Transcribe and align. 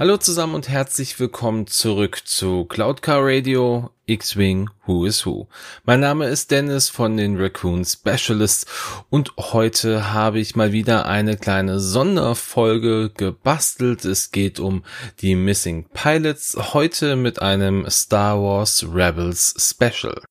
Hallo 0.00 0.16
zusammen 0.16 0.54
und 0.54 0.70
herzlich 0.70 1.20
willkommen 1.20 1.66
zurück 1.66 2.22
zu 2.24 2.64
Cloud 2.64 3.02
Car 3.02 3.20
Radio 3.22 3.90
X-Wing 4.06 4.70
Who 4.86 5.04
is 5.04 5.26
Who. 5.26 5.46
Mein 5.84 6.00
Name 6.00 6.26
ist 6.26 6.50
Dennis 6.50 6.88
von 6.88 7.18
den 7.18 7.38
Raccoon 7.38 7.84
Specialists 7.84 8.64
und 9.10 9.34
heute 9.36 10.14
habe 10.14 10.40
ich 10.40 10.56
mal 10.56 10.72
wieder 10.72 11.04
eine 11.04 11.36
kleine 11.36 11.80
Sonderfolge 11.80 13.10
gebastelt. 13.10 14.06
Es 14.06 14.30
geht 14.30 14.58
um 14.58 14.84
die 15.20 15.34
Missing 15.34 15.84
Pilots, 15.92 16.56
heute 16.72 17.14
mit 17.14 17.42
einem 17.42 17.84
Star 17.90 18.42
Wars 18.42 18.86
Rebels 18.90 19.54
Special. 19.58 20.22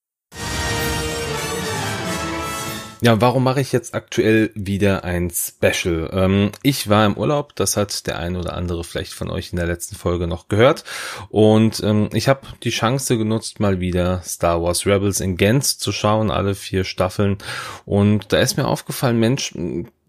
Ja, 3.02 3.21
warum 3.21 3.45
mache 3.45 3.62
ich 3.62 3.71
jetzt 3.71 3.94
aktuell 3.94 4.52
wieder 4.55 5.05
ein 5.05 5.31
Special? 5.31 6.09
Ähm, 6.12 6.52
ich 6.63 6.89
war 6.89 7.05
im 7.05 7.16
Urlaub, 7.16 7.55
das 7.55 7.77
hat 7.77 8.08
der 8.08 8.20
eine 8.20 8.39
oder 8.39 8.55
andere 8.55 8.84
vielleicht 8.84 9.13
von 9.13 9.30
euch 9.30 9.52
in 9.52 9.55
der 9.55 9.67
letzten 9.67 9.95
Folge 9.95 10.27
noch 10.27 10.49
gehört. 10.49 10.84
Und 11.30 11.81
ähm, 11.81 12.09
ich 12.12 12.27
habe 12.27 12.41
die 12.62 12.72
Chance 12.72 13.17
genutzt, 13.17 13.62
mal 13.62 13.80
wieder 13.80 14.22
Star 14.23 14.62
Wars 14.62 14.85
Rebels 14.85 15.22
in 15.22 15.38
Gänze 15.38 15.77
zu 15.77 15.94
schauen, 15.94 16.30
alle 16.30 16.55
vier 16.55 16.84
Staffeln. 16.84 17.38
Und 17.85 18.34
da 18.34 18.39
ist 18.39 18.58
mir 18.58 18.67
aufgefallen, 18.67 19.17
Mensch, 19.17 19.53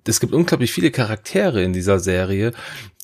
es 0.04 0.18
gibt 0.18 0.32
unglaublich 0.32 0.72
viele 0.72 0.90
Charaktere 0.90 1.62
in 1.62 1.72
dieser 1.72 2.00
Serie, 2.00 2.52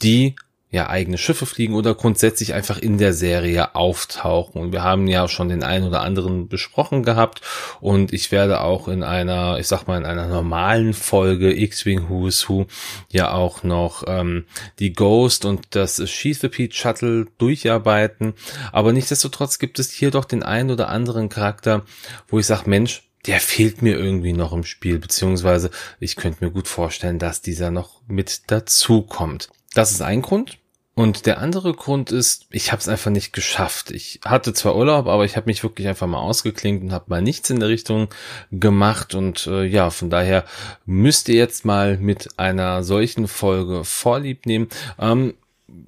die 0.02 0.34
ja 0.70 0.88
eigene 0.88 1.16
Schiffe 1.16 1.47
fliegen 1.47 1.75
oder 1.75 1.95
grundsätzlich 1.95 2.52
einfach 2.52 2.79
in 2.79 2.98
der 2.98 3.12
Serie 3.12 3.74
auftauchen. 3.77 4.61
Und 4.61 4.73
wir 4.73 4.83
haben 4.83 5.07
ja 5.07 5.29
schon 5.29 5.48
den 5.48 5.62
einen 5.62 5.87
oder 5.87 6.01
anderen 6.01 6.48
besprochen 6.48 7.04
gehabt 7.04 7.40
und 7.80 8.13
ich 8.13 8.32
werde 8.32 8.60
auch 8.60 8.88
in 8.88 9.02
einer, 9.02 9.59
ich 9.59 9.68
sag 9.68 9.87
mal, 9.87 9.96
in 9.96 10.05
einer 10.05 10.27
normalen 10.27 10.93
Folge 10.93 11.57
X-Wing 11.57 12.09
Who's 12.09 12.49
Who 12.49 12.66
ja 13.10 13.32
auch 13.32 13.63
noch 13.63 14.05
ähm, 14.09 14.45
die 14.79 14.93
Ghost 14.93 15.45
und 15.45 15.68
das 15.71 16.02
Sheath 16.10 16.51
Pete 16.51 16.74
Shuttle 16.74 17.27
durcharbeiten. 17.38 18.35
Aber 18.73 18.93
nichtsdestotrotz 18.93 19.59
gibt 19.59 19.79
es 19.79 19.93
hier 19.93 20.10
doch 20.10 20.24
den 20.24 20.43
einen 20.43 20.71
oder 20.71 20.88
anderen 20.88 21.29
Charakter, 21.29 21.85
wo 22.29 22.38
ich 22.40 22.46
sage, 22.46 22.68
Mensch, 22.68 23.05
der 23.27 23.40
fehlt 23.40 23.83
mir 23.83 23.96
irgendwie 23.96 24.33
noch 24.33 24.52
im 24.52 24.65
Spiel, 24.65 24.99
beziehungsweise 24.99 25.71
ich 26.01 26.16
könnte 26.16 26.45
mir 26.45 26.51
gut 26.51 26.68
vorstellen, 26.68 27.18
dass 27.18 27.40
dieser 27.40 27.71
noch 27.71 28.02
mit 28.07 28.43
dazu 28.49 29.02
kommt. 29.02 29.49
Das 29.74 29.90
ist 29.90 30.02
ein 30.02 30.23
Grund. 30.23 30.59
Und 30.99 31.27
der 31.27 31.43
andere 31.43 31.75
Grund 31.75 32.11
ist, 32.11 32.47
ich 32.51 32.73
habe 32.73 32.80
es 32.80 32.89
einfach 32.89 33.11
nicht 33.11 33.35
geschafft. 33.35 33.91
Ich 33.91 34.19
hatte 34.25 34.55
zwar 34.55 34.77
Urlaub, 34.77 35.07
aber 35.09 35.27
ich 35.27 35.37
habe 35.37 35.45
mich 35.45 35.63
wirklich 35.63 35.87
einfach 35.89 36.07
mal 36.07 36.21
ausgeklinkt 36.21 36.83
und 36.83 36.93
habe 36.93 37.05
mal 37.09 37.21
nichts 37.21 37.51
in 37.51 37.61
der 37.61 37.69
Richtung 37.69 38.09
gemacht. 38.51 39.15
Und 39.15 39.47
äh, 39.47 39.65
ja, 39.65 39.91
von 39.91 40.09
daher 40.09 40.47
müsst 40.87 41.29
ihr 41.29 41.35
jetzt 41.35 41.67
mal 41.67 41.99
mit 41.99 42.39
einer 42.39 42.83
solchen 42.83 43.29
Folge 43.29 43.85
Vorlieb 43.85 44.47
nehmen. 44.47 44.69
Ähm, 44.99 45.35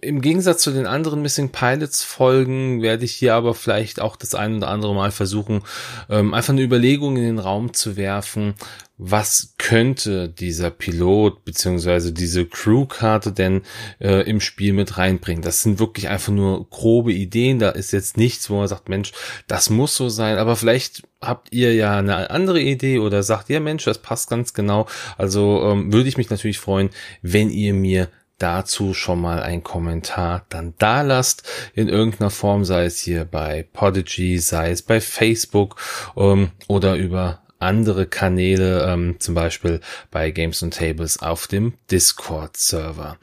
im 0.00 0.20
Gegensatz 0.20 0.62
zu 0.62 0.72
den 0.72 0.86
anderen 0.86 1.22
Missing 1.22 1.50
Pilots 1.50 2.02
Folgen 2.02 2.82
werde 2.82 3.04
ich 3.04 3.12
hier 3.12 3.34
aber 3.34 3.54
vielleicht 3.54 4.00
auch 4.00 4.16
das 4.16 4.34
ein 4.34 4.56
oder 4.56 4.68
andere 4.68 4.94
Mal 4.94 5.12
versuchen, 5.12 5.62
ähm, 6.10 6.34
einfach 6.34 6.52
eine 6.52 6.62
Überlegung 6.62 7.16
in 7.16 7.22
den 7.22 7.38
Raum 7.38 7.72
zu 7.72 7.96
werfen. 7.96 8.54
Was 9.00 9.54
könnte 9.58 10.28
dieser 10.28 10.72
Pilot 10.72 11.44
beziehungsweise 11.44 12.12
diese 12.12 12.46
Crewkarte 12.46 13.30
denn 13.30 13.62
äh, 14.00 14.28
im 14.28 14.40
Spiel 14.40 14.72
mit 14.72 14.98
reinbringen? 14.98 15.42
Das 15.42 15.62
sind 15.62 15.78
wirklich 15.78 16.08
einfach 16.08 16.32
nur 16.32 16.68
grobe 16.68 17.12
Ideen. 17.12 17.60
Da 17.60 17.70
ist 17.70 17.92
jetzt 17.92 18.16
nichts, 18.16 18.50
wo 18.50 18.56
man 18.56 18.66
sagt, 18.66 18.88
Mensch, 18.88 19.12
das 19.46 19.70
muss 19.70 19.94
so 19.94 20.08
sein. 20.08 20.38
Aber 20.38 20.56
vielleicht 20.56 21.04
habt 21.20 21.52
ihr 21.52 21.72
ja 21.76 21.96
eine 21.96 22.30
andere 22.30 22.60
Idee 22.60 22.98
oder 22.98 23.22
sagt, 23.22 23.48
ja 23.50 23.60
Mensch, 23.60 23.84
das 23.84 23.98
passt 23.98 24.28
ganz 24.28 24.52
genau. 24.52 24.86
Also 25.16 25.62
ähm, 25.62 25.92
würde 25.92 26.08
ich 26.08 26.16
mich 26.16 26.30
natürlich 26.30 26.58
freuen, 26.58 26.90
wenn 27.22 27.50
ihr 27.50 27.74
mir 27.74 28.08
dazu 28.38 28.94
schon 28.94 29.20
mal 29.20 29.42
ein 29.42 29.62
Kommentar 29.62 30.46
dann 30.48 30.74
da 30.78 31.02
lasst 31.02 31.48
in 31.74 31.88
irgendeiner 31.88 32.30
Form, 32.30 32.64
sei 32.64 32.84
es 32.84 33.00
hier 33.00 33.24
bei 33.24 33.66
Podigy, 33.72 34.38
sei 34.38 34.70
es 34.70 34.82
bei 34.82 35.00
Facebook 35.00 35.76
ähm, 36.16 36.50
oder 36.68 36.94
über 36.96 37.42
andere 37.58 38.06
Kanäle, 38.06 38.86
ähm, 38.88 39.16
zum 39.18 39.34
Beispiel 39.34 39.80
bei 40.10 40.30
Games 40.30 40.62
and 40.62 40.74
Tables 40.74 41.20
auf 41.20 41.46
dem 41.46 41.74
Discord-Server. 41.90 43.18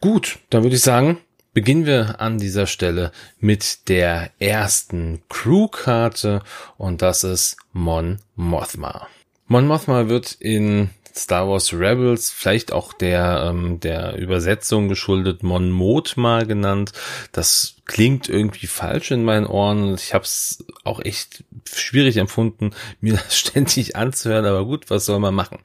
Gut, 0.00 0.38
dann 0.50 0.62
würde 0.62 0.76
ich 0.76 0.82
sagen, 0.82 1.18
beginnen 1.54 1.86
wir 1.86 2.20
an 2.20 2.38
dieser 2.38 2.66
Stelle 2.66 3.10
mit 3.38 3.88
der 3.88 4.30
ersten 4.38 5.22
Crew-Karte 5.30 6.42
und 6.76 7.00
das 7.00 7.24
ist 7.24 7.56
Mon 7.72 8.18
Mothma. 8.36 9.06
Mon 9.46 9.66
Mothma 9.66 10.08
wird 10.08 10.32
in 10.32 10.90
Star 11.16 11.48
Wars 11.48 11.72
Rebels, 11.72 12.30
vielleicht 12.30 12.72
auch 12.72 12.92
der, 12.92 13.48
ähm, 13.48 13.78
der 13.80 14.16
Übersetzung 14.16 14.88
geschuldet, 14.88 15.42
Mon 15.42 15.70
Mothma 15.70 16.42
genannt. 16.42 16.92
Das 17.30 17.76
klingt 17.86 18.28
irgendwie 18.28 18.66
falsch 18.66 19.10
in 19.10 19.24
meinen 19.24 19.46
Ohren 19.46 19.94
ich 19.94 20.14
habe 20.14 20.24
es 20.24 20.64
auch 20.84 21.00
echt 21.00 21.44
schwierig 21.72 22.16
empfunden, 22.16 22.70
mir 23.00 23.12
das 23.24 23.36
ständig 23.36 23.96
anzuhören, 23.96 24.44
aber 24.44 24.64
gut, 24.64 24.90
was 24.90 25.04
soll 25.04 25.20
man 25.20 25.34
machen? 25.34 25.58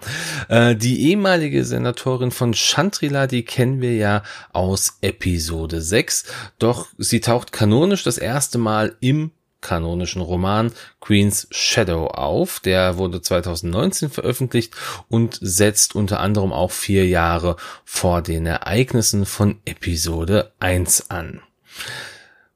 Äh, 0.49 0.75
die 0.75 1.09
ehemalige 1.09 1.63
Senatorin 1.65 2.31
von 2.31 2.53
Chantrila, 2.53 3.27
die 3.27 3.43
kennen 3.43 3.81
wir 3.81 3.95
ja 3.95 4.23
aus 4.51 4.97
Episode 5.01 5.81
6, 5.81 6.25
doch 6.59 6.87
sie 6.97 7.21
taucht 7.21 7.51
kanonisch 7.51 8.03
das 8.03 8.17
erste 8.17 8.57
Mal 8.57 8.95
im 8.99 9.31
kanonischen 9.61 10.21
Roman 10.21 10.71
Queen's 10.99 11.47
Shadow 11.51 12.07
auf. 12.07 12.59
Der 12.59 12.97
wurde 12.97 13.21
2019 13.21 14.09
veröffentlicht 14.09 14.75
und 15.07 15.37
setzt 15.41 15.95
unter 15.95 16.19
anderem 16.19 16.53
auch 16.53 16.71
vier 16.71 17.07
Jahre 17.07 17.55
vor 17.85 18.21
den 18.21 18.45
Ereignissen 18.45 19.25
von 19.25 19.59
Episode 19.65 20.53
1 20.59 21.09
an. 21.09 21.41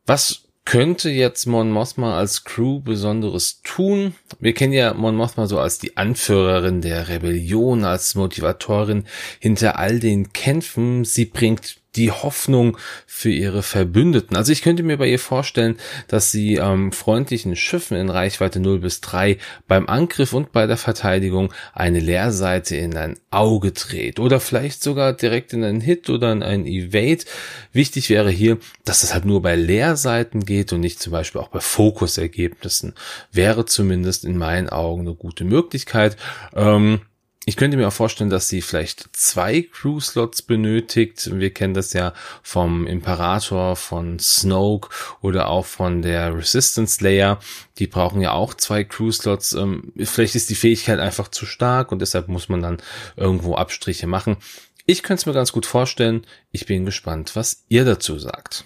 Was 0.05 0.43
könnte 0.65 1.09
jetzt 1.09 1.45
Mon 1.45 1.71
Mothma 1.71 2.17
als 2.17 2.45
Crew 2.45 2.79
Besonderes 2.79 3.61
tun? 3.63 4.15
Wir 4.39 4.53
kennen 4.53 4.73
ja 4.73 4.93
Mon 4.93 5.15
Mothma 5.15 5.45
so 5.47 5.59
als 5.59 5.77
die 5.77 5.97
Anführerin 5.97 6.81
der 6.81 7.09
Rebellion, 7.09 7.83
als 7.83 8.15
Motivatorin 8.15 9.05
hinter 9.39 9.77
all 9.77 9.99
den 9.99 10.31
Kämpfen. 10.31 11.03
Sie 11.03 11.25
bringt 11.25 11.82
die 11.95 12.11
Hoffnung 12.11 12.77
für 13.05 13.29
ihre 13.29 13.63
Verbündeten. 13.63 14.35
Also 14.35 14.51
ich 14.51 14.61
könnte 14.61 14.83
mir 14.83 14.97
bei 14.97 15.07
ihr 15.07 15.19
vorstellen, 15.19 15.77
dass 16.07 16.31
sie 16.31 16.55
ähm, 16.55 16.91
freundlichen 16.91 17.55
Schiffen 17.55 17.97
in 17.97 18.09
Reichweite 18.09 18.59
0 18.59 18.79
bis 18.79 19.01
3 19.01 19.37
beim 19.67 19.87
Angriff 19.87 20.33
und 20.33 20.51
bei 20.51 20.65
der 20.65 20.77
Verteidigung 20.77 21.53
eine 21.73 21.99
Leerseite 21.99 22.75
in 22.75 22.97
ein 22.97 23.19
Auge 23.31 23.71
dreht 23.71 24.19
oder 24.19 24.39
vielleicht 24.39 24.83
sogar 24.83 25.13
direkt 25.13 25.53
in 25.53 25.63
einen 25.63 25.81
Hit 25.81 26.09
oder 26.09 26.31
in 26.31 26.43
einen 26.43 26.65
Evade. 26.65 27.25
Wichtig 27.71 28.09
wäre 28.09 28.29
hier, 28.31 28.57
dass 28.85 29.03
es 29.03 29.13
halt 29.13 29.25
nur 29.25 29.41
bei 29.41 29.55
Leerseiten 29.55 30.45
geht 30.45 30.73
und 30.73 30.79
nicht 30.79 30.99
zum 30.99 31.11
Beispiel 31.11 31.41
auch 31.41 31.49
bei 31.49 31.59
Fokusergebnissen. 31.59 32.93
Wäre 33.31 33.65
zumindest 33.65 34.25
in 34.25 34.37
meinen 34.37 34.69
Augen 34.69 35.01
eine 35.01 35.15
gute 35.15 35.43
Möglichkeit. 35.43 36.17
Ähm, 36.55 37.01
ich 37.45 37.57
könnte 37.57 37.75
mir 37.75 37.87
auch 37.87 37.93
vorstellen, 37.93 38.29
dass 38.29 38.47
sie 38.47 38.61
vielleicht 38.61 39.09
zwei 39.11 39.63
Crew-Slots 39.63 40.43
benötigt. 40.43 41.29
Wir 41.33 41.53
kennen 41.53 41.73
das 41.73 41.91
ja 41.91 42.13
vom 42.41 42.87
Imperator, 42.87 43.75
von 43.75 44.17
Snoke 44.17 44.89
oder 45.21 45.49
auch 45.49 45.65
von 45.65 46.01
der 46.01 46.35
Resistance 46.35 47.03
Layer. 47.03 47.39
Die 47.79 47.87
brauchen 47.87 48.21
ja 48.21 48.31
auch 48.31 48.53
zwei 48.53 48.85
Crew-Slots. 48.85 49.53
Ähm, 49.53 49.91
vielleicht 49.97 50.35
ist 50.35 50.49
die 50.49 50.55
Fähigkeit 50.55 50.99
einfach 50.99 51.27
zu 51.27 51.45
stark 51.45 51.91
und 51.91 51.99
deshalb 51.99 52.29
muss 52.29 52.47
man 52.47 52.61
dann 52.61 52.77
irgendwo 53.17 53.55
Abstriche 53.55 54.07
machen. 54.07 54.37
Ich 54.85 55.03
könnte 55.03 55.21
es 55.21 55.25
mir 55.25 55.33
ganz 55.33 55.51
gut 55.51 55.65
vorstellen. 55.65 56.25
Ich 56.51 56.65
bin 56.65 56.85
gespannt, 56.85 57.35
was 57.35 57.65
ihr 57.67 57.83
dazu 57.83 58.19
sagt. 58.19 58.63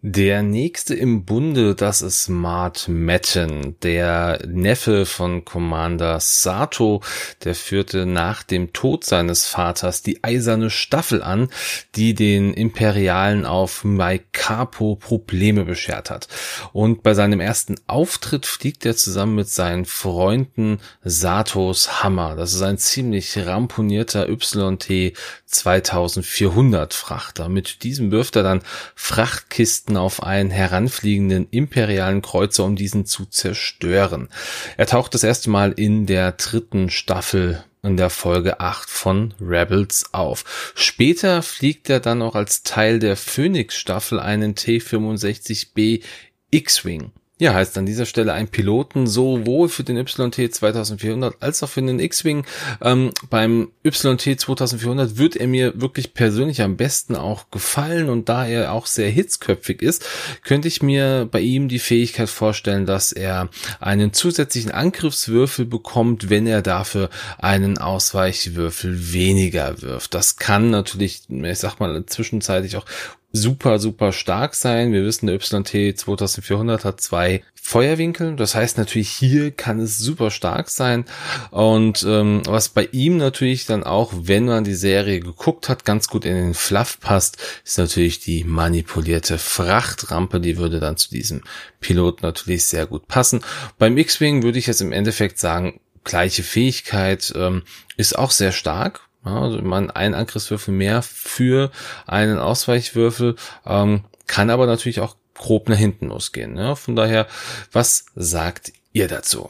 Der 0.00 0.44
nächste 0.44 0.94
im 0.94 1.24
Bunde, 1.24 1.74
das 1.74 2.02
ist 2.02 2.28
Mart 2.28 2.86
Metten, 2.86 3.74
der 3.82 4.38
Neffe 4.46 5.06
von 5.06 5.44
Commander 5.44 6.20
Sato, 6.20 7.02
der 7.42 7.56
führte 7.56 8.06
nach 8.06 8.44
dem 8.44 8.72
Tod 8.72 9.04
seines 9.04 9.46
Vaters 9.46 10.04
die 10.04 10.22
eiserne 10.22 10.70
Staffel 10.70 11.20
an, 11.20 11.48
die 11.96 12.14
den 12.14 12.54
Imperialen 12.54 13.44
auf 13.44 13.82
Maikapo 13.82 14.94
Probleme 14.94 15.64
beschert 15.64 16.10
hat. 16.10 16.28
Und 16.72 17.02
bei 17.02 17.14
seinem 17.14 17.40
ersten 17.40 17.74
Auftritt 17.88 18.46
fliegt 18.46 18.86
er 18.86 18.94
zusammen 18.94 19.34
mit 19.34 19.48
seinen 19.48 19.84
Freunden 19.84 20.78
Satos 21.02 22.04
Hammer. 22.04 22.36
Das 22.36 22.54
ist 22.54 22.62
ein 22.62 22.78
ziemlich 22.78 23.36
ramponierter 23.36 24.28
YT 24.28 25.16
2400 25.46 26.94
Frachter. 26.94 27.48
Mit 27.48 27.82
diesem 27.82 28.12
wirft 28.12 28.36
er 28.36 28.44
dann 28.44 28.62
Frachtkisten 28.94 29.87
auf 29.96 30.22
einen 30.22 30.50
heranfliegenden 30.50 31.48
imperialen 31.50 32.22
Kreuzer, 32.22 32.64
um 32.64 32.76
diesen 32.76 33.06
zu 33.06 33.26
zerstören. 33.26 34.28
Er 34.76 34.86
taucht 34.86 35.14
das 35.14 35.24
erste 35.24 35.50
Mal 35.50 35.72
in 35.72 36.06
der 36.06 36.32
dritten 36.32 36.90
Staffel 36.90 37.64
in 37.82 37.96
der 37.96 38.10
Folge 38.10 38.60
8 38.60 38.90
von 38.90 39.34
Rebels 39.40 40.12
auf. 40.12 40.72
Später 40.74 41.42
fliegt 41.42 41.88
er 41.88 42.00
dann 42.00 42.22
auch 42.22 42.34
als 42.34 42.62
Teil 42.62 42.98
der 42.98 43.16
Phoenix 43.16 43.76
Staffel 43.76 44.20
einen 44.20 44.54
T-65B 44.54 46.02
X-Wing. 46.50 47.12
Ja, 47.40 47.54
heißt 47.54 47.78
an 47.78 47.86
dieser 47.86 48.04
Stelle 48.04 48.32
ein 48.32 48.48
Piloten 48.48 49.06
sowohl 49.06 49.68
für 49.68 49.84
den 49.84 49.96
YT 49.96 50.54
2400 50.54 51.36
als 51.40 51.62
auch 51.62 51.68
für 51.68 51.80
den 51.80 52.00
X-Wing. 52.00 52.44
Ähm, 52.82 53.12
beim 53.30 53.70
YT 53.84 54.40
2400 54.40 55.18
wird 55.18 55.36
er 55.36 55.46
mir 55.46 55.80
wirklich 55.80 56.14
persönlich 56.14 56.62
am 56.62 56.76
besten 56.76 57.14
auch 57.14 57.48
gefallen 57.52 58.08
und 58.08 58.28
da 58.28 58.44
er 58.44 58.72
auch 58.72 58.86
sehr 58.86 59.08
hitzköpfig 59.08 59.82
ist, 59.82 60.04
könnte 60.42 60.66
ich 60.66 60.82
mir 60.82 61.28
bei 61.30 61.38
ihm 61.38 61.68
die 61.68 61.78
Fähigkeit 61.78 62.28
vorstellen, 62.28 62.86
dass 62.86 63.12
er 63.12 63.48
einen 63.78 64.12
zusätzlichen 64.12 64.72
Angriffswürfel 64.72 65.64
bekommt, 65.64 66.30
wenn 66.30 66.48
er 66.48 66.60
dafür 66.60 67.08
einen 67.38 67.78
Ausweichwürfel 67.78 69.12
weniger 69.12 69.80
wirft. 69.80 70.12
Das 70.12 70.38
kann 70.38 70.70
natürlich, 70.70 71.22
ich 71.28 71.58
sag 71.58 71.78
mal, 71.78 72.04
zwischenzeitlich 72.06 72.76
auch 72.76 72.84
super, 73.32 73.78
super 73.78 74.12
stark 74.12 74.54
sein. 74.54 74.92
Wir 74.92 75.04
wissen, 75.04 75.26
der 75.26 75.36
YT 75.36 75.98
2400 75.98 76.84
hat 76.84 77.00
zwei 77.00 77.42
Feuerwinkel. 77.54 78.36
Das 78.36 78.54
heißt 78.54 78.78
natürlich, 78.78 79.10
hier 79.10 79.50
kann 79.50 79.80
es 79.80 79.98
super 79.98 80.30
stark 80.30 80.70
sein. 80.70 81.04
Und 81.50 82.04
ähm, 82.08 82.42
was 82.46 82.70
bei 82.70 82.88
ihm 82.92 83.18
natürlich 83.18 83.66
dann 83.66 83.84
auch, 83.84 84.12
wenn 84.14 84.46
man 84.46 84.64
die 84.64 84.74
Serie 84.74 85.20
geguckt 85.20 85.68
hat, 85.68 85.84
ganz 85.84 86.08
gut 86.08 86.24
in 86.24 86.34
den 86.34 86.54
Fluff 86.54 86.98
passt, 87.00 87.36
ist 87.64 87.76
natürlich 87.76 88.20
die 88.20 88.44
manipulierte 88.44 89.36
Frachtrampe. 89.36 90.40
Die 90.40 90.56
würde 90.56 90.80
dann 90.80 90.96
zu 90.96 91.10
diesem 91.10 91.42
Pilot 91.80 92.22
natürlich 92.22 92.64
sehr 92.64 92.86
gut 92.86 93.06
passen. 93.08 93.40
Beim 93.78 93.98
X-Wing 93.98 94.42
würde 94.42 94.58
ich 94.58 94.66
jetzt 94.66 94.80
im 94.80 94.92
Endeffekt 94.92 95.38
sagen, 95.38 95.80
gleiche 96.04 96.42
Fähigkeit 96.42 97.32
ähm, 97.36 97.62
ist 97.98 98.18
auch 98.18 98.30
sehr 98.30 98.52
stark 98.52 99.07
also 99.28 99.60
man 99.62 99.90
einen 99.90 100.14
Angriffswürfel 100.14 100.74
mehr 100.74 101.02
für 101.02 101.70
einen 102.06 102.38
Ausweichwürfel, 102.38 103.36
ähm, 103.66 104.04
kann 104.26 104.50
aber 104.50 104.66
natürlich 104.66 105.00
auch 105.00 105.16
grob 105.34 105.68
nach 105.68 105.76
hinten 105.76 106.08
losgehen. 106.08 106.52
Ne? 106.52 106.76
Von 106.76 106.96
daher, 106.96 107.26
was 107.72 108.06
sagt 108.14 108.72
ihr 108.92 109.08
dazu? 109.08 109.48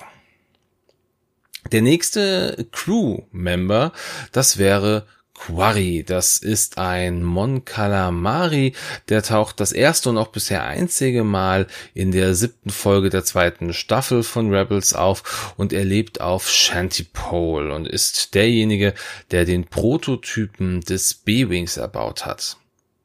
Der 1.72 1.82
nächste 1.82 2.66
Crew-Member, 2.70 3.92
das 4.32 4.58
wäre 4.58 5.06
Quarry. 5.38 6.04
Das 6.06 6.38
ist 6.38 6.78
ein 6.78 7.22
Mon 7.22 7.64
Calamari, 7.64 8.74
der 9.08 9.22
taucht 9.22 9.60
das 9.60 9.72
erste 9.72 10.10
und 10.10 10.18
auch 10.18 10.28
bisher 10.28 10.64
einzige 10.64 11.24
Mal 11.24 11.66
in 11.94 12.12
der 12.12 12.34
siebten 12.34 12.70
Folge 12.70 13.08
der 13.10 13.24
zweiten 13.24 13.72
Staffel 13.72 14.22
von 14.22 14.52
Rebels 14.52 14.94
auf 14.94 15.54
und 15.56 15.72
er 15.72 15.84
lebt 15.84 16.20
auf 16.20 16.50
Shantipole 16.50 17.74
und 17.74 17.86
ist 17.86 18.34
derjenige, 18.34 18.94
der 19.30 19.44
den 19.44 19.64
Prototypen 19.64 20.80
des 20.80 21.14
B-Wings 21.14 21.76
erbaut 21.76 22.26
hat 22.26 22.56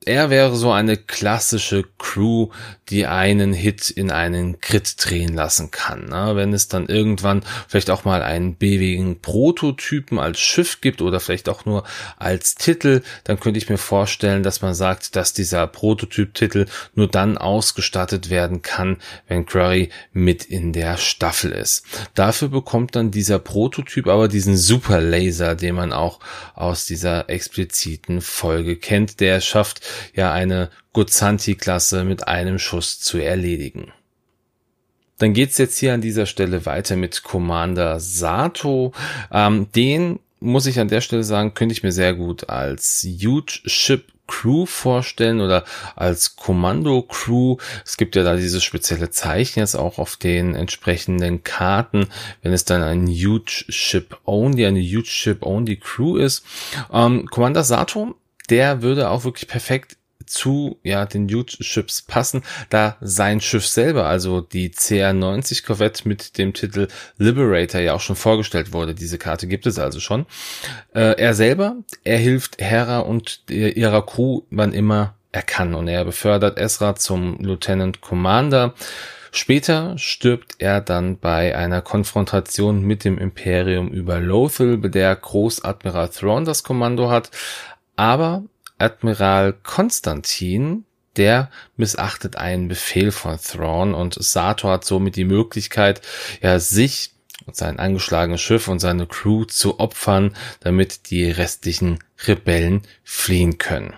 er 0.04 0.30
wäre 0.30 0.56
so 0.56 0.72
eine 0.72 0.98
klassische 0.98 1.84
Crew, 1.98 2.50
die 2.90 3.06
einen 3.06 3.54
Hit 3.54 3.90
in 3.90 4.12
einen 4.12 4.60
Crit 4.60 4.96
drehen 5.00 5.34
lassen 5.34 5.72
kann. 5.72 6.06
Ne? 6.06 6.36
Wenn 6.36 6.54
es 6.54 6.68
dann 6.68 6.88
irgendwann 6.88 7.44
vielleicht 7.68 7.90
auch 7.90 8.06
mal 8.06 8.22
einen 8.22 8.56
BWigen 8.56 9.20
Prototypen 9.20 10.20
als 10.20 10.40
Schiff 10.40 10.82
gibt 10.82 11.02
oder 11.02 11.20
vielleicht 11.20 11.50
auch 11.50 11.66
nur 11.66 11.84
als 12.18 12.56
Titel, 12.56 13.02
dann 13.24 13.40
könnte 13.40 13.58
ich 13.58 13.70
mir 13.70 13.78
vorstellen, 13.78 14.44
dass 14.44 14.62
man 14.62 14.74
sagt, 14.74 15.16
dass 15.16 15.34
dieser 15.34 15.66
Prototyp-Titel 15.68 16.68
nur 16.94 17.08
dann 17.08 17.38
ausgestattet 17.38 18.30
werden 18.30 18.62
kann, 18.62 18.98
wenn 19.28 19.46
Curry 19.46 19.90
mit 20.12 20.46
in 20.46 20.74
der 20.74 20.98
Staffel 20.98 21.52
ist. 21.52 21.86
Dafür 22.16 22.50
bekommt 22.50 22.96
dann 22.96 23.12
dieser 23.12 23.40
Prototyp 23.40 24.08
aber 24.08 24.28
diesen 24.28 24.58
Super 24.58 25.02
Laser, 25.02 25.56
den 25.56 25.76
man 25.76 25.94
auch 25.94 26.20
aus 26.54 26.86
dieser 26.86 27.30
expliziten 27.30 28.22
Folge 28.22 28.76
kennt, 28.76 29.20
der 29.20 29.42
schafft, 29.42 29.82
ja 30.14 30.32
eine 30.32 30.70
Gozanti-Klasse 30.94 32.04
mit 32.04 32.28
einem 32.28 32.60
Schuss 32.60 33.00
zu 33.00 33.18
erledigen. 33.18 33.92
Dann 35.18 35.34
geht's 35.34 35.58
jetzt 35.58 35.78
hier 35.78 35.94
an 35.94 36.02
dieser 36.02 36.26
Stelle 36.26 36.66
weiter 36.66 36.96
mit 36.96 37.24
Commander 37.24 38.00
Sato. 38.00 38.94
Ähm, 39.32 39.68
den 39.76 40.20
muss 40.40 40.66
ich 40.66 40.80
an 40.80 40.90
der 40.90 41.02
Stelle 41.02 41.24
sagen, 41.24 41.54
könnte 41.54 41.74
ich 41.74 41.84
mir 41.84 41.94
sehr 41.94 42.14
gut 42.14 42.50
als 42.50 43.08
Huge 43.08 43.62
Ship 43.66 44.04
Crew 44.28 44.66
vorstellen 44.66 45.42
oder 45.42 45.64
als 45.96 46.36
Kommando 46.36 47.02
Crew. 47.04 47.58
Es 47.86 47.98
gibt 47.98 48.16
ja 48.16 48.24
da 48.24 48.36
dieses 48.36 48.64
spezielle 48.64 49.10
Zeichen 49.10 49.60
jetzt 49.60 49.76
auch 49.76 50.00
auf 50.00 50.16
den 50.16 50.56
entsprechenden 50.56 51.44
Karten, 51.44 52.08
wenn 52.42 52.54
es 52.54 52.66
dann 52.66 52.82
ein 52.82 53.08
Huge 53.08 53.66
Ship 53.70 54.18
Only, 54.26 54.66
eine 54.66 54.82
Huge 54.82 55.08
Ship 55.08 55.42
Only 55.46 55.78
Crew 55.78 56.18
ist. 56.18 56.44
Ähm, 56.92 57.28
Commander 57.28 57.64
Sato, 57.64 58.16
der 58.50 58.82
würde 58.82 59.10
auch 59.10 59.24
wirklich 59.24 59.48
perfekt 59.48 59.98
zu 60.26 60.80
ja 60.84 61.06
den 61.06 61.30
Huge-Ships 61.30 62.04
passen, 62.04 62.44
da 62.70 62.98
sein 63.02 63.42
Schiff 63.42 63.68
selber, 63.68 64.06
also 64.06 64.42
die 64.42 64.72
CR-90 64.72 65.66
Corvette 65.66 66.08
mit 66.08 66.38
dem 66.38 66.54
Titel 66.54 66.88
Liberator 67.18 67.82
ja 67.82 67.94
auch 67.94 68.02
schon 68.02 68.16
vorgestellt 68.16 68.74
wurde. 68.74 68.96
Diese 68.96 69.18
Karte 69.18 69.48
gibt 69.48 69.66
es 69.66 69.80
also 69.80 70.00
schon. 70.00 70.26
Äh, 70.94 71.20
er 71.20 71.34
selber, 71.34 71.76
er 72.04 72.18
hilft 72.18 72.62
Hera 72.62 73.00
und 73.00 73.44
ihrer 73.50 74.06
Crew, 74.06 74.42
wann 74.50 74.74
immer 74.74 75.16
er 75.32 75.42
kann 75.42 75.74
und 75.74 75.88
er 75.88 76.06
befördert 76.06 76.58
Ezra 76.58 76.96
zum 76.96 77.38
Lieutenant 77.40 78.02
Commander. 78.02 78.74
Später 79.36 79.98
stirbt 79.98 80.58
er 80.60 80.80
dann 80.80 81.18
bei 81.18 81.58
einer 81.58 81.82
Konfrontation 81.82 82.84
mit 82.84 83.04
dem 83.04 83.18
Imperium 83.18 83.88
über 83.88 84.20
Lothal, 84.20 84.78
bei 84.78 84.90
der 84.90 85.16
Großadmiral 85.16 86.10
Thrawn 86.10 86.46
das 86.46 86.64
Kommando 86.64 87.10
hat. 87.10 87.32
Aber 87.96 88.44
Admiral 88.78 89.54
Konstantin, 89.54 90.86
der 91.16 91.52
missachtet 91.78 92.36
einen 92.36 92.68
Befehl 92.68 93.12
von 93.12 93.38
Thrawn 93.38 93.94
und 93.94 94.16
Sato 94.22 94.70
hat 94.70 94.84
somit 94.84 95.16
die 95.16 95.26
Möglichkeit, 95.26 96.02
ja, 96.42 96.60
sich 96.60 97.12
und 97.46 97.56
sein 97.56 97.80
angeschlagenes 97.80 98.42
Schiff 98.42 98.68
und 98.68 98.80
seine 98.80 99.06
Crew 99.06 99.46
zu 99.46 99.80
opfern, 99.80 100.36
damit 100.62 101.10
die 101.10 101.30
restlichen 101.30 102.00
Rebellen 102.26 102.84
fliehen 103.04 103.58
können. 103.58 103.94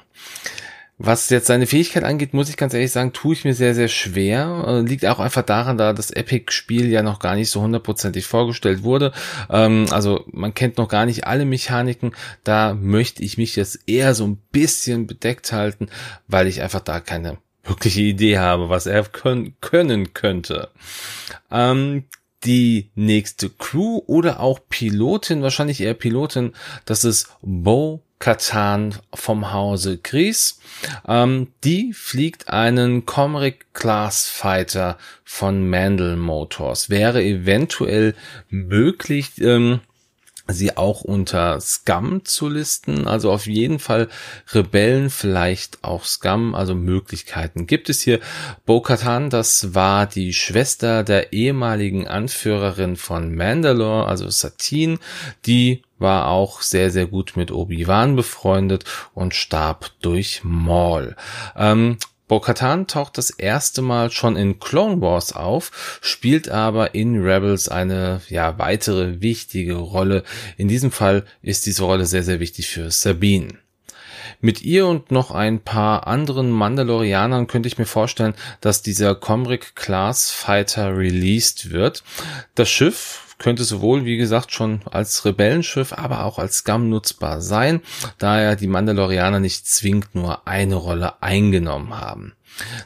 Was 0.98 1.30
jetzt 1.30 1.48
seine 1.48 1.68
Fähigkeit 1.68 2.06
angeht, 2.06 2.34
muss 2.34 2.48
ich 2.48 2.56
ganz 2.56 2.74
ehrlich 2.74 2.92
sagen, 2.92 3.12
tue 3.12 3.34
ich 3.34 3.44
mir 3.44 3.54
sehr, 3.54 3.76
sehr 3.76 3.90
schwer. 3.90 4.64
Äh, 4.66 4.80
liegt 4.82 5.06
auch 5.06 5.20
einfach 5.20 5.42
daran, 5.42 5.78
da 5.78 5.92
das 5.92 6.10
Epic-Spiel 6.10 6.90
ja 6.90 7.04
noch 7.04 7.20
gar 7.20 7.36
nicht 7.36 7.50
so 7.50 7.62
hundertprozentig 7.62 8.26
vorgestellt 8.26 8.84
wurde. 8.84 9.12
Ähm, 9.50 9.88
also 9.92 10.24
man 10.32 10.54
kennt 10.54 10.78
noch 10.78 10.88
gar 10.88 11.06
nicht 11.06 11.28
alle 11.28 11.44
Mechaniken. 11.44 12.16
Da 12.46 12.74
möchte 12.74 13.24
ich 13.24 13.38
mich 13.38 13.58
jetzt 13.58 13.80
eher 13.88 14.16
so 14.16 14.26
ein 14.26 14.38
bisschen 14.54 15.06
bedeckt 15.06 15.52
halten, 15.52 15.90
weil 16.30 16.48
ich 16.48 16.62
einfach 16.62 16.82
da 16.82 17.02
keine 17.02 17.40
wirkliche 17.66 18.02
Idee 18.02 18.38
habe, 18.38 18.70
was 18.70 18.86
er 18.86 19.04
können, 19.04 19.56
können 19.60 20.14
könnte. 20.14 20.70
Ähm, 21.52 22.06
die 22.46 22.92
nächste 22.96 23.50
Crew 23.50 24.02
oder 24.06 24.40
auch 24.40 24.60
Pilotin, 24.70 25.42
wahrscheinlich 25.42 25.82
eher 25.82 25.94
Pilotin, 25.94 26.54
das 26.86 27.04
ist 27.04 27.30
Bo 27.42 28.02
Katan 28.20 28.96
vom 29.14 29.52
Hause 29.52 29.98
Gries. 29.98 30.60
Ähm, 31.08 31.50
die 31.64 31.94
fliegt 31.94 32.50
einen 32.50 33.06
Comric 33.06 33.74
Class 33.74 34.30
Fighter 34.30 34.98
von 35.24 35.70
Mandel 35.70 36.16
Motors. 36.16 36.90
Wäre 36.90 37.24
eventuell 37.24 38.16
möglich, 38.50 39.42
ähm, 39.42 39.82
sie 40.48 40.78
auch 40.78 41.02
unter 41.02 41.60
Scum 41.60 42.24
zu 42.26 42.50
listen. 42.50 43.08
Also 43.08 43.32
auf 43.32 43.48
jeden 43.48 43.80
Fall 43.80 44.10
Rebellen, 44.54 45.10
vielleicht 45.10 45.84
auch 45.84 46.06
Scum. 46.06 46.56
Also 46.56 46.76
Möglichkeiten 46.76 47.68
gibt 47.68 47.90
es 47.90 48.02
hier. 48.02 48.20
Bo-Katan, 48.66 49.30
das 49.30 49.74
war 49.74 50.06
die 50.06 50.34
Schwester 50.34 51.04
der 51.04 51.34
ehemaligen 51.34 52.08
Anführerin 52.08 52.96
von 52.96 53.34
Mandalore, 53.34 54.08
also 54.08 54.30
Satine, 54.30 55.00
die 55.46 55.82
war 55.98 56.28
auch 56.28 56.62
sehr, 56.62 56.92
sehr 56.92 57.06
gut 57.08 57.34
mit 57.36 57.52
Obi-Wan 57.52 58.16
befreundet 58.16 58.84
und 59.14 59.34
starb 59.34 59.92
durch 60.02 60.42
Maul. 60.44 61.16
Ähm, 61.56 61.98
Bo-Katan 62.28 62.88
taucht 62.88 63.18
das 63.18 63.30
erste 63.30 63.82
Mal 63.82 64.12
schon 64.12 64.36
in 64.36 64.60
Clone 64.60 65.02
Wars 65.02 65.34
auf, 65.34 66.00
spielt 66.02 66.50
aber 66.50 66.96
in 66.96 67.22
Rebels 67.22 67.70
eine 67.70 68.22
ja 68.30 68.58
weitere 68.58 69.22
wichtige 69.22 69.76
Rolle. 69.76 70.24
In 70.58 70.68
diesem 70.68 70.92
Fall 70.92 71.26
ist 71.42 71.66
diese 71.66 71.84
Rolle 71.84 72.06
sehr 72.06 72.24
sehr 72.24 72.40
wichtig 72.40 72.68
für 72.68 72.90
Sabine. 72.90 73.60
Mit 74.42 74.62
ihr 74.62 74.88
und 74.88 75.12
noch 75.12 75.32
ein 75.32 75.60
paar 75.60 76.08
anderen 76.08 76.52
Mandalorianern 76.52 77.48
könnte 77.48 77.68
ich 77.68 77.78
mir 77.78 77.86
vorstellen, 77.86 78.36
dass 78.60 78.82
dieser 78.82 79.16
Comric 79.16 79.76
Class 79.76 80.32
Fighter 80.32 80.98
released 80.98 81.72
wird. 81.72 82.04
Das 82.54 82.70
Schiff 82.70 83.25
könnte 83.38 83.64
sowohl, 83.64 84.06
wie 84.06 84.18
gesagt, 84.18 84.52
schon 84.52 84.82
als 84.90 85.26
Rebellenschiff, 85.26 85.94
aber 85.94 86.24
auch 86.26 86.40
als 86.40 86.58
Scum 86.58 86.90
nutzbar 86.90 87.42
sein, 87.42 87.82
da 88.18 88.42
ja 88.42 88.56
die 88.56 88.68
Mandalorianer 88.68 89.40
nicht 89.40 89.68
zwingend 89.68 90.16
nur 90.16 90.48
eine 90.48 90.76
Rolle 90.76 91.22
eingenommen 91.22 92.00
haben. 92.00 92.34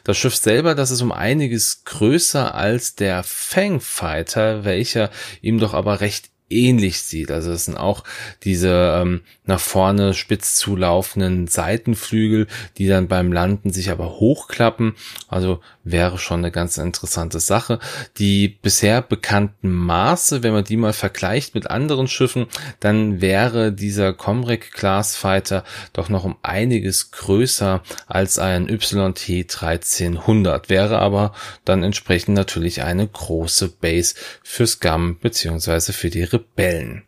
Das 0.04 0.16
Schiff 0.16 0.34
selber, 0.34 0.74
das 0.74 0.90
ist 0.90 1.02
um 1.02 1.12
einiges 1.12 1.84
größer 1.84 2.54
als 2.54 2.96
der 2.96 3.22
Fangfighter, 3.22 4.64
welcher 4.64 5.10
ihm 5.42 5.58
doch 5.58 5.74
aber 5.74 6.00
recht 6.00 6.30
ähnlich 6.50 7.02
sieht. 7.02 7.30
Also 7.30 7.52
es 7.52 7.64
sind 7.64 7.76
auch 7.76 8.04
diese 8.44 9.00
ähm, 9.00 9.22
nach 9.44 9.60
vorne 9.60 10.14
spitz 10.14 10.56
zulaufenden 10.56 11.46
Seitenflügel, 11.46 12.46
die 12.78 12.88
dann 12.88 13.08
beim 13.08 13.32
Landen 13.32 13.72
sich 13.72 13.90
aber 13.90 14.18
hochklappen. 14.18 14.94
Also 15.28 15.60
wäre 15.84 16.18
schon 16.18 16.40
eine 16.40 16.50
ganz 16.50 16.76
interessante 16.76 17.40
Sache. 17.40 17.78
Die 18.18 18.48
bisher 18.48 19.02
bekannten 19.02 19.72
Maße, 19.72 20.42
wenn 20.42 20.52
man 20.52 20.64
die 20.64 20.76
mal 20.76 20.92
vergleicht 20.92 21.54
mit 21.54 21.70
anderen 21.70 22.08
Schiffen, 22.08 22.46
dann 22.80 23.20
wäre 23.20 23.72
dieser 23.72 24.12
Comrec 24.12 24.72
Class 24.72 25.16
Fighter 25.16 25.64
doch 25.92 26.08
noch 26.08 26.24
um 26.24 26.36
einiges 26.42 27.10
größer 27.10 27.82
als 28.06 28.38
ein 28.38 28.68
YT 28.68 29.30
1300, 29.62 30.68
wäre 30.68 30.98
aber 30.98 31.32
dann 31.64 31.82
entsprechend 31.82 32.34
natürlich 32.34 32.82
eine 32.82 33.06
große 33.06 33.68
Base 33.68 34.14
für 34.42 34.66
Scum 34.66 35.18
beziehungsweise 35.18 35.92
für 35.92 36.10
die 36.10 36.22
Rebellen. 36.40 37.04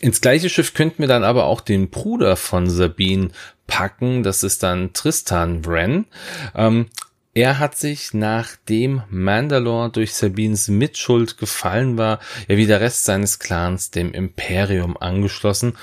Ins 0.00 0.20
gleiche 0.20 0.50
Schiff 0.50 0.74
könnten 0.74 0.98
wir 0.98 1.08
dann 1.08 1.24
aber 1.24 1.44
auch 1.44 1.60
den 1.60 1.88
Bruder 1.88 2.36
von 2.36 2.68
Sabine 2.68 3.30
packen. 3.66 4.22
Das 4.22 4.42
ist 4.42 4.62
dann 4.62 4.92
Tristan 4.92 5.64
Wren. 5.64 6.06
Ähm, 6.54 6.86
er 7.32 7.58
hat 7.58 7.76
sich, 7.76 8.14
nachdem 8.14 9.02
Mandalore 9.08 9.90
durch 9.90 10.14
Sabines 10.14 10.68
Mitschuld 10.68 11.38
gefallen 11.38 11.98
war, 11.98 12.20
ja 12.48 12.56
wie 12.56 12.66
der 12.66 12.80
Rest 12.80 13.04
seines 13.04 13.38
Clans 13.38 13.90
dem 13.90 14.12
Imperium 14.12 14.96
angeschlossen 14.96 15.74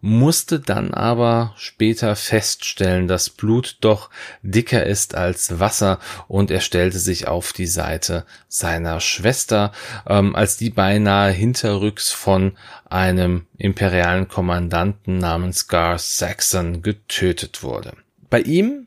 musste 0.00 0.60
dann 0.60 0.94
aber 0.94 1.52
später 1.56 2.16
feststellen, 2.16 3.06
dass 3.06 3.30
Blut 3.30 3.76
doch 3.80 4.10
dicker 4.42 4.84
ist 4.84 5.14
als 5.14 5.60
Wasser 5.60 5.98
und 6.28 6.50
er 6.50 6.60
stellte 6.60 6.98
sich 6.98 7.28
auf 7.28 7.52
die 7.52 7.66
Seite 7.66 8.24
seiner 8.48 9.00
Schwester, 9.00 9.72
ähm, 10.06 10.34
als 10.34 10.56
die 10.56 10.70
beinahe 10.70 11.30
hinterrücks 11.30 12.10
von 12.12 12.52
einem 12.88 13.46
imperialen 13.58 14.28
Kommandanten 14.28 15.18
namens 15.18 15.68
Gar 15.68 15.98
Saxon 15.98 16.82
getötet 16.82 17.62
wurde. 17.62 17.92
Bei 18.30 18.40
ihm 18.40 18.86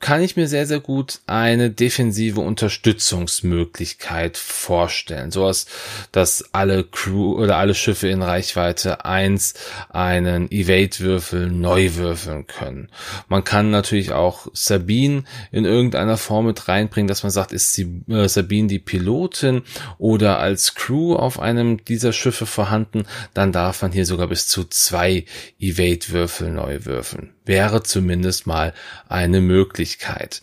kann 0.00 0.22
ich 0.22 0.34
mir 0.36 0.48
sehr, 0.48 0.66
sehr 0.66 0.80
gut 0.80 1.20
eine 1.26 1.70
defensive 1.70 2.40
Unterstützungsmöglichkeit 2.40 4.38
vorstellen. 4.38 5.30
Sowas, 5.30 5.66
dass 6.10 6.52
alle 6.52 6.84
Crew 6.84 7.34
oder 7.34 7.58
alle 7.58 7.74
Schiffe 7.74 8.08
in 8.08 8.22
Reichweite 8.22 9.04
eins 9.04 9.54
einen 9.90 10.50
Evade-Würfel 10.50 11.50
neu 11.50 11.94
würfeln 11.94 12.46
können. 12.46 12.88
Man 13.28 13.44
kann 13.44 13.70
natürlich 13.70 14.12
auch 14.12 14.46
Sabine 14.54 15.24
in 15.52 15.66
irgendeiner 15.66 16.16
Form 16.16 16.46
mit 16.46 16.66
reinbringen, 16.66 17.08
dass 17.08 17.22
man 17.22 17.30
sagt, 17.30 17.52
ist 17.52 17.74
sie, 17.74 18.02
äh, 18.08 18.26
Sabine 18.26 18.68
die 18.68 18.78
Pilotin 18.78 19.62
oder 19.98 20.38
als 20.38 20.74
Crew 20.74 21.14
auf 21.14 21.38
einem 21.38 21.84
dieser 21.84 22.14
Schiffe 22.14 22.46
vorhanden, 22.46 23.04
dann 23.34 23.52
darf 23.52 23.82
man 23.82 23.92
hier 23.92 24.06
sogar 24.06 24.28
bis 24.28 24.48
zu 24.48 24.64
zwei 24.64 25.26
Evade-Würfel 25.58 26.50
neu 26.50 26.86
würfeln 26.86 27.34
wäre 27.50 27.82
zumindest 27.82 28.46
mal 28.46 28.72
eine 29.08 29.40
Möglichkeit. 29.40 30.40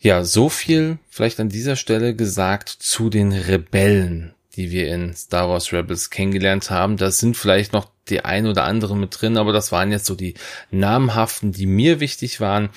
Ja, 0.00 0.24
so 0.24 0.48
viel 0.48 0.98
vielleicht 1.10 1.38
an 1.40 1.50
dieser 1.50 1.76
Stelle 1.76 2.16
gesagt 2.16 2.70
zu 2.70 3.10
den 3.10 3.32
Rebellen, 3.32 4.34
die 4.56 4.70
wir 4.70 4.88
in 4.88 5.14
Star 5.14 5.50
Wars 5.50 5.74
Rebels 5.74 6.08
kennengelernt 6.08 6.70
haben. 6.70 6.96
Da 6.96 7.10
sind 7.10 7.36
vielleicht 7.36 7.74
noch 7.74 7.90
die 8.08 8.24
ein 8.24 8.46
oder 8.46 8.64
anderen 8.64 8.98
mit 8.98 9.20
drin, 9.20 9.36
aber 9.36 9.52
das 9.52 9.72
waren 9.72 9.92
jetzt 9.92 10.06
so 10.06 10.14
die 10.14 10.34
namhaften, 10.70 11.52
die 11.52 11.66
mir 11.66 12.00
wichtig 12.00 12.40
waren. 12.40 12.70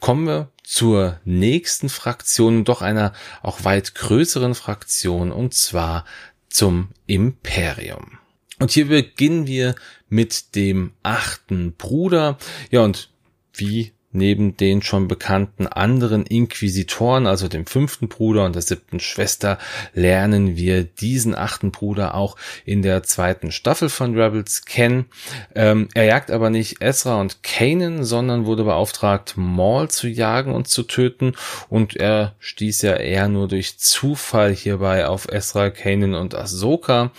Kommen 0.00 0.26
wir 0.26 0.48
zur 0.62 1.20
nächsten 1.26 1.90
Fraktion, 1.90 2.64
doch 2.64 2.80
einer 2.80 3.12
auch 3.42 3.64
weit 3.64 3.94
größeren 3.94 4.54
Fraktion, 4.54 5.32
und 5.32 5.52
zwar 5.52 6.06
zum 6.48 6.88
Imperium. 7.06 8.18
Und 8.58 8.70
hier 8.70 8.88
beginnen 8.88 9.46
wir 9.46 9.74
mit 10.08 10.54
dem 10.54 10.92
achten 11.02 11.72
Bruder. 11.72 12.38
Ja, 12.70 12.82
und 12.82 13.10
wie 13.52 13.92
neben 14.16 14.56
den 14.56 14.82
schon 14.82 15.08
bekannten 15.08 15.66
anderen 15.66 16.26
Inquisitoren, 16.26 17.26
also 17.26 17.48
dem 17.48 17.66
fünften 17.66 18.08
Bruder 18.08 18.44
und 18.44 18.54
der 18.54 18.62
siebten 18.62 18.98
Schwester, 18.98 19.58
lernen 19.94 20.56
wir 20.56 20.84
diesen 20.84 21.34
achten 21.34 21.70
Bruder 21.70 22.14
auch 22.14 22.36
in 22.64 22.82
der 22.82 23.02
zweiten 23.02 23.52
Staffel 23.52 23.88
von 23.88 24.18
Rebels 24.18 24.64
kennen. 24.64 25.06
Ähm, 25.54 25.88
er 25.94 26.04
jagt 26.04 26.30
aber 26.30 26.50
nicht 26.50 26.80
Ezra 26.80 27.20
und 27.20 27.42
Kanan, 27.42 28.04
sondern 28.04 28.46
wurde 28.46 28.64
beauftragt, 28.64 29.34
Maul 29.36 29.88
zu 29.88 30.08
jagen 30.08 30.52
und 30.52 30.66
zu 30.68 30.82
töten 30.82 31.34
und 31.68 31.96
er 31.96 32.34
stieß 32.40 32.82
ja 32.82 32.94
eher 32.94 33.28
nur 33.28 33.48
durch 33.48 33.78
Zufall 33.78 34.52
hierbei 34.52 35.06
auf 35.06 35.28
Ezra, 35.30 35.70
Kanan 35.70 36.14
und 36.14 36.34
Ahsoka. 36.34 37.12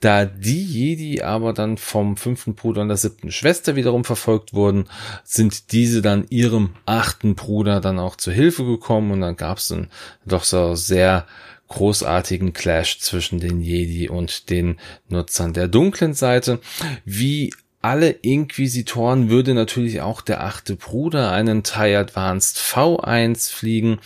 Da 0.00 0.24
die 0.24 0.64
Jedi 0.64 1.20
aber 1.20 1.52
dann 1.52 1.76
vom 1.76 2.16
fünften 2.16 2.54
Bruder 2.54 2.80
und 2.80 2.88
der 2.88 2.96
siebten 2.96 3.30
Schwester 3.30 3.76
wiederum 3.76 4.04
verfolgt 4.04 4.54
wurden, 4.54 4.86
sind 5.24 5.72
diese 5.72 6.00
dann 6.00 6.26
ihrem 6.30 6.70
achten 6.86 7.34
Bruder 7.34 7.80
dann 7.80 7.98
auch 7.98 8.16
zu 8.16 8.32
Hilfe 8.32 8.64
gekommen 8.64 9.10
und 9.10 9.20
dann 9.20 9.36
gab 9.36 9.58
es 9.58 9.68
dann 9.68 9.88
doch 10.24 10.44
so 10.44 10.74
sehr 10.74 11.26
großartigen 11.68 12.52
Clash 12.52 12.98
zwischen 12.98 13.40
den 13.40 13.60
Jedi 13.60 14.08
und 14.08 14.50
den 14.50 14.78
Nutzern 15.08 15.52
der 15.52 15.68
dunklen 15.68 16.14
Seite. 16.14 16.60
Wie 17.04 17.52
alle 17.82 18.10
Inquisitoren 18.10 19.30
würde 19.30 19.54
natürlich 19.54 20.00
auch 20.00 20.20
der 20.20 20.42
achte 20.42 20.76
Bruder 20.76 21.30
einen 21.30 21.62
TIE 21.62 21.96
Advanced 21.96 22.58
V1 22.58 23.52
fliegen, 23.52 24.00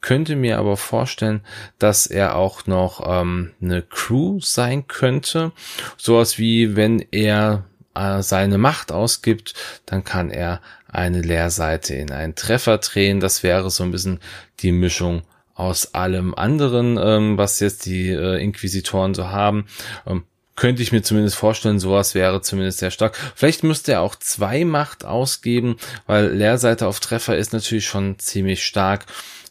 könnte 0.00 0.36
mir 0.36 0.58
aber 0.58 0.76
vorstellen, 0.76 1.40
dass 1.78 2.06
er 2.06 2.36
auch 2.36 2.66
noch 2.66 3.02
ähm, 3.04 3.52
eine 3.60 3.82
Crew 3.82 4.40
sein 4.40 4.86
könnte. 4.86 5.52
Sowas 5.96 6.38
wie, 6.38 6.76
wenn 6.76 7.04
er 7.10 7.64
äh, 7.94 8.22
seine 8.22 8.58
Macht 8.58 8.92
ausgibt, 8.92 9.54
dann 9.86 10.04
kann 10.04 10.30
er 10.30 10.60
eine 10.90 11.20
Leerseite 11.20 11.94
in 11.94 12.12
einen 12.12 12.34
Treffer 12.34 12.78
drehen. 12.78 13.20
Das 13.20 13.42
wäre 13.42 13.70
so 13.70 13.82
ein 13.82 13.90
bisschen 13.90 14.20
die 14.60 14.72
Mischung 14.72 15.22
aus 15.54 15.94
allem 15.94 16.34
anderen, 16.34 16.98
ähm, 17.02 17.36
was 17.36 17.60
jetzt 17.60 17.86
die 17.86 18.10
äh, 18.10 18.42
Inquisitoren 18.42 19.14
so 19.14 19.28
haben. 19.28 19.66
Ähm, 20.06 20.24
könnte 20.58 20.82
ich 20.82 20.92
mir 20.92 21.02
zumindest 21.02 21.36
vorstellen, 21.36 21.78
sowas 21.78 22.14
wäre 22.14 22.42
zumindest 22.42 22.78
sehr 22.78 22.90
stark. 22.90 23.16
Vielleicht 23.34 23.64
müsste 23.64 23.92
er 23.92 24.02
auch 24.02 24.16
zwei 24.16 24.64
Macht 24.64 25.04
ausgeben, 25.04 25.76
weil 26.06 26.32
Leerseite 26.32 26.86
auf 26.86 27.00
Treffer 27.00 27.36
ist 27.36 27.52
natürlich 27.52 27.86
schon 27.86 28.18
ziemlich 28.18 28.64
stark 28.64 29.06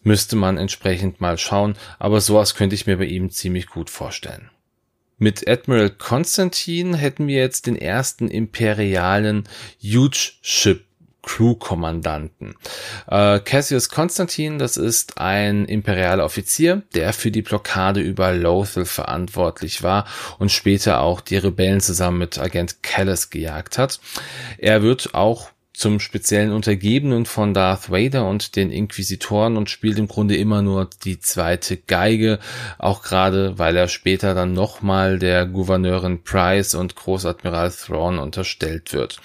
müsste 0.07 0.35
man 0.35 0.57
entsprechend 0.57 1.21
mal 1.21 1.37
schauen, 1.37 1.75
aber 1.99 2.21
sowas 2.21 2.55
könnte 2.55 2.75
ich 2.75 2.87
mir 2.87 2.97
bei 2.97 3.05
ihm 3.05 3.29
ziemlich 3.29 3.67
gut 3.67 3.89
vorstellen. 3.89 4.49
Mit 5.19 5.47
Admiral 5.47 5.89
Konstantin 5.89 6.93
hätten 6.93 7.27
wir 7.27 7.37
jetzt 7.37 7.67
den 7.67 7.75
ersten 7.75 8.29
imperialen 8.29 9.43
Huge 9.83 10.33
Ship 10.41 10.86
Crew-Kommandanten. 11.27 12.55
Äh, 13.07 13.39
Cassius 13.41 13.89
Konstantin, 13.89 14.59
das 14.59 14.77
ist 14.77 15.17
ein 15.19 15.65
imperialer 15.65 16.23
Offizier, 16.23 16.83
der 16.95 17.11
für 17.11 17.31
die 17.31 17.41
Blockade 17.41 17.99
über 17.99 18.31
Lothal 18.31 18.85
verantwortlich 18.85 19.83
war 19.83 20.05
und 20.39 20.51
später 20.51 21.01
auch 21.01 21.19
die 21.19 21.37
Rebellen 21.37 21.81
zusammen 21.81 22.17
mit 22.19 22.39
Agent 22.39 22.81
Callis 22.81 23.29
gejagt 23.29 23.77
hat. 23.77 23.99
Er 24.57 24.81
wird 24.81 25.13
auch 25.13 25.49
zum 25.77 25.99
speziellen 25.99 26.51
Untergebenen 26.51 27.27
von 27.27 27.53
Darth 27.53 27.91
Vader 27.91 28.27
und 28.27 28.55
den 28.55 28.71
Inquisitoren 28.71 29.57
und 29.57 29.69
spielt 29.69 29.99
im 29.99 30.07
Grunde 30.07 30.35
immer 30.35 30.63
nur 30.63 30.89
die 31.03 31.19
zweite 31.19 31.77
Geige, 31.77 32.39
auch 32.79 33.03
gerade 33.03 33.59
weil 33.59 33.77
er 33.77 33.87
später 33.87 34.33
dann 34.33 34.53
nochmal 34.53 35.19
der 35.19 35.45
Gouverneurin 35.45 36.23
Price 36.23 36.73
und 36.73 36.95
Großadmiral 36.95 37.71
Thrawn 37.71 38.17
unterstellt 38.17 38.91
wird. 38.91 39.17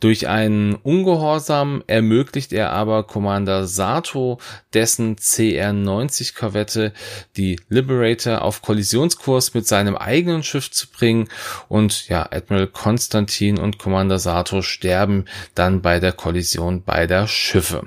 Durch 0.00 0.26
einen 0.26 0.74
Ungehorsam 0.74 1.84
ermöglicht 1.86 2.52
er 2.52 2.70
aber 2.72 3.04
Commander 3.04 3.68
Sato, 3.68 4.40
dessen 4.74 5.14
CR-90 5.14 6.34
Korvette, 6.34 6.92
die 7.36 7.60
Liberator, 7.68 8.42
auf 8.42 8.60
Kollisionskurs 8.60 9.54
mit 9.54 9.68
seinem 9.68 9.96
eigenen 9.96 10.42
Schiff 10.42 10.68
zu 10.68 10.88
bringen 10.88 11.28
und 11.68 12.08
ja, 12.08 12.26
Admiral 12.28 12.66
Konstantin 12.66 13.58
und 13.58 13.78
Commander 13.78 14.18
Sato 14.18 14.62
sterben 14.62 15.26
dann 15.54 15.80
bei 15.80 15.91
bei 15.92 16.00
der 16.00 16.12
Kollision 16.12 16.84
beider 16.84 17.28
Schiffe. 17.28 17.86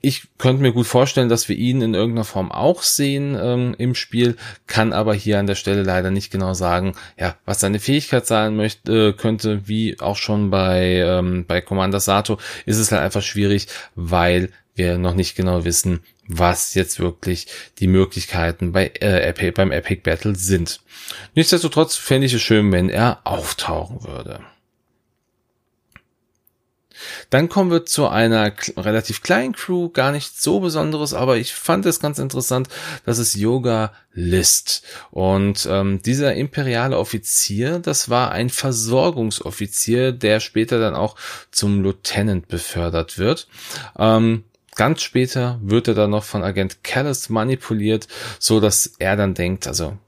Ich 0.00 0.24
könnte 0.36 0.62
mir 0.62 0.72
gut 0.72 0.88
vorstellen, 0.88 1.28
dass 1.28 1.48
wir 1.48 1.54
ihn 1.54 1.80
in 1.80 1.94
irgendeiner 1.94 2.24
Form 2.24 2.50
auch 2.50 2.82
sehen 2.82 3.38
ähm, 3.40 3.76
im 3.78 3.94
Spiel, 3.94 4.36
kann 4.66 4.92
aber 4.92 5.14
hier 5.14 5.38
an 5.38 5.46
der 5.46 5.54
Stelle 5.54 5.84
leider 5.84 6.10
nicht 6.10 6.32
genau 6.32 6.54
sagen, 6.54 6.96
ja, 7.16 7.36
was 7.44 7.60
seine 7.60 7.78
Fähigkeit 7.78 8.26
sein 8.26 8.56
möchte, 8.56 9.10
äh, 9.10 9.12
könnte, 9.12 9.68
wie 9.68 10.00
auch 10.00 10.16
schon 10.16 10.50
bei, 10.50 10.96
ähm, 10.96 11.44
bei 11.46 11.60
Commander 11.60 12.00
Sato, 12.00 12.38
ist 12.66 12.78
es 12.78 12.90
halt 12.90 13.02
einfach 13.02 13.22
schwierig, 13.22 13.68
weil 13.94 14.50
wir 14.74 14.98
noch 14.98 15.14
nicht 15.14 15.36
genau 15.36 15.64
wissen, 15.64 16.00
was 16.26 16.74
jetzt 16.74 16.98
wirklich 16.98 17.46
die 17.78 17.86
Möglichkeiten 17.86 18.72
bei 18.72 18.88
äh, 19.00 19.20
Epic, 19.20 19.52
beim 19.52 19.70
Epic 19.70 20.00
Battle 20.02 20.34
sind. 20.34 20.80
Nichtsdestotrotz 21.36 21.94
fände 21.94 22.26
ich 22.26 22.34
es 22.34 22.42
schön, 22.42 22.72
wenn 22.72 22.88
er 22.88 23.20
auftauchen 23.22 24.02
würde. 24.02 24.40
Dann 27.30 27.48
kommen 27.48 27.70
wir 27.70 27.84
zu 27.84 28.08
einer 28.08 28.52
relativ 28.76 29.22
kleinen 29.22 29.52
Crew, 29.52 29.90
gar 29.90 30.12
nichts 30.12 30.42
so 30.42 30.60
Besonderes, 30.60 31.14
aber 31.14 31.36
ich 31.36 31.54
fand 31.54 31.86
es 31.86 32.00
ganz 32.00 32.18
interessant, 32.18 32.68
das 33.04 33.18
ist 33.18 33.34
Yoga 33.34 33.92
List. 34.12 34.82
Und 35.10 35.68
ähm, 35.70 36.02
dieser 36.02 36.34
imperiale 36.34 36.98
Offizier, 36.98 37.78
das 37.78 38.08
war 38.08 38.32
ein 38.32 38.50
Versorgungsoffizier, 38.50 40.12
der 40.12 40.40
später 40.40 40.80
dann 40.80 40.94
auch 40.94 41.16
zum 41.50 41.82
Lieutenant 41.82 42.48
befördert 42.48 43.18
wird. 43.18 43.48
Ähm, 43.98 44.44
Ganz 44.78 45.02
später 45.02 45.58
wird 45.60 45.88
er 45.88 45.94
dann 45.94 46.10
noch 46.10 46.22
von 46.22 46.44
Agent 46.44 46.84
Callis 46.84 47.30
manipuliert, 47.30 48.06
so 48.38 48.60
dass 48.60 48.86
er 49.00 49.16
dann 49.16 49.34
denkt, 49.34 49.66
also 49.66 49.98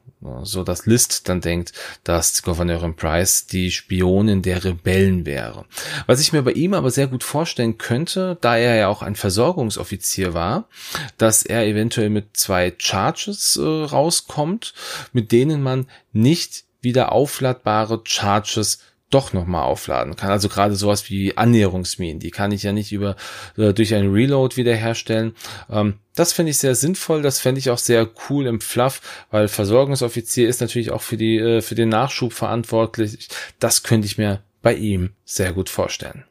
so 0.42 0.64
dass 0.64 0.86
List 0.86 1.28
dann 1.28 1.40
denkt, 1.40 1.72
dass 2.04 2.42
Gouverneurin 2.42 2.94
Price 2.94 3.46
die 3.46 3.70
Spionin 3.70 4.42
der 4.42 4.64
Rebellen 4.64 5.24
wäre. 5.24 5.64
Was 6.06 6.20
ich 6.20 6.32
mir 6.32 6.42
bei 6.42 6.52
ihm 6.52 6.74
aber 6.74 6.90
sehr 6.90 7.06
gut 7.06 7.24
vorstellen 7.24 7.78
könnte, 7.78 8.36
da 8.40 8.56
er 8.56 8.76
ja 8.76 8.88
auch 8.88 9.02
ein 9.02 9.16
Versorgungsoffizier 9.16 10.34
war, 10.34 10.68
dass 11.16 11.42
er 11.42 11.66
eventuell 11.66 12.10
mit 12.10 12.36
zwei 12.36 12.74
Charges 12.76 13.56
äh, 13.56 13.62
rauskommt, 13.64 14.74
mit 15.12 15.32
denen 15.32 15.62
man 15.62 15.86
nicht 16.12 16.64
wieder 16.82 17.12
aufladbare 17.12 18.00
Charges 18.04 18.80
doch 19.10 19.32
nochmal 19.32 19.64
aufladen 19.64 20.16
kann. 20.16 20.30
Also 20.30 20.48
gerade 20.48 20.74
sowas 20.74 21.10
wie 21.10 21.36
Annäherungsminen, 21.36 22.20
die 22.20 22.30
kann 22.30 22.52
ich 22.52 22.62
ja 22.62 22.72
nicht 22.72 22.92
über 22.92 23.16
äh, 23.56 23.74
durch 23.74 23.94
einen 23.94 24.12
Reload 24.12 24.56
wiederherstellen. 24.56 25.34
Ähm, 25.68 25.98
das 26.14 26.32
finde 26.32 26.50
ich 26.50 26.58
sehr 26.58 26.74
sinnvoll, 26.74 27.22
das 27.22 27.40
fände 27.40 27.58
ich 27.58 27.70
auch 27.70 27.78
sehr 27.78 28.08
cool 28.28 28.46
im 28.46 28.60
Fluff, 28.60 29.00
weil 29.30 29.48
Versorgungsoffizier 29.48 30.48
ist 30.48 30.60
natürlich 30.60 30.90
auch 30.90 31.02
für 31.02 31.16
die 31.16 31.38
äh, 31.38 31.60
für 31.60 31.74
den 31.74 31.88
Nachschub 31.88 32.32
verantwortlich. 32.32 33.28
Das 33.58 33.82
könnte 33.82 34.06
ich 34.06 34.18
mir 34.18 34.42
bei 34.62 34.74
ihm 34.74 35.10
sehr 35.24 35.52
gut 35.52 35.68
vorstellen. 35.68 36.24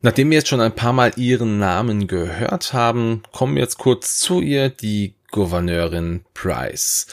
Nachdem 0.00 0.30
wir 0.30 0.38
jetzt 0.38 0.48
schon 0.48 0.60
ein 0.60 0.74
paar 0.74 0.92
Mal 0.92 1.12
ihren 1.16 1.58
Namen 1.58 2.06
gehört 2.06 2.72
haben, 2.72 3.22
kommen 3.32 3.56
wir 3.56 3.62
jetzt 3.62 3.78
kurz 3.78 4.18
zu 4.18 4.40
ihr, 4.40 4.68
die 4.68 5.14
Gouverneurin 5.30 6.24
Price. 6.34 7.06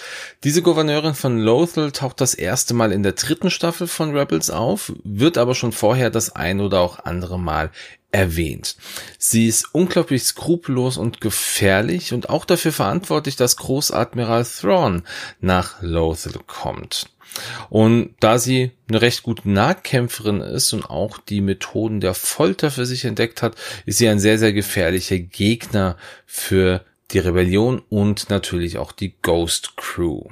Diese 0.44 0.62
Gouverneurin 0.62 1.16
von 1.16 1.38
Lothal 1.40 1.92
taucht 1.92 2.22
das 2.22 2.34
erste 2.34 2.74
Mal 2.74 2.92
in 2.92 3.04
der 3.04 3.12
dritten 3.14 3.50
Staffel 3.50 3.88
von 3.88 4.16
Rebels 4.16 4.50
auf, 4.50 4.94
wird 5.04 5.38
aber 5.38 5.56
schon 5.56 5.72
vorher 5.72 6.10
das 6.10 6.36
ein 6.36 6.62
oder 6.62 6.80
auch 6.80 7.00
andere 7.00 7.38
Mal 7.38 7.72
erwähnt. 8.12 8.78
Sie 9.18 9.48
ist 9.48 9.74
unglaublich 9.74 10.24
skrupellos 10.24 10.98
und 10.98 11.20
gefährlich 11.20 12.14
und 12.14 12.30
auch 12.30 12.46
dafür 12.46 12.72
verantwortlich, 12.72 13.36
dass 13.36 13.58
Großadmiral 13.58 14.46
Thrawn 14.46 15.04
nach 15.42 15.82
Lothal 15.82 16.40
kommt. 16.48 17.10
Und 17.70 18.16
da 18.22 18.38
sie 18.40 18.72
eine 18.88 19.02
recht 19.02 19.24
gute 19.24 19.50
Nahkämpferin 19.50 20.40
ist 20.40 20.72
und 20.72 20.90
auch 20.90 21.18
die 21.18 21.42
Methoden 21.42 22.00
der 22.00 22.14
Folter 22.14 22.72
für 22.72 22.86
sich 22.86 23.04
entdeckt 23.04 23.42
hat, 23.42 23.56
ist 23.86 23.98
sie 23.98 24.08
ein 24.08 24.20
sehr, 24.20 24.38
sehr 24.38 24.54
gefährlicher 24.54 25.18
Gegner 25.18 25.98
für 26.26 26.86
die 27.16 27.20
Rebellion 27.20 27.82
und 27.90 28.30
natürlich 28.30 28.78
auch 28.78 28.92
die 28.92 29.16
Ghost 29.22 29.78
Crew. 29.78 30.24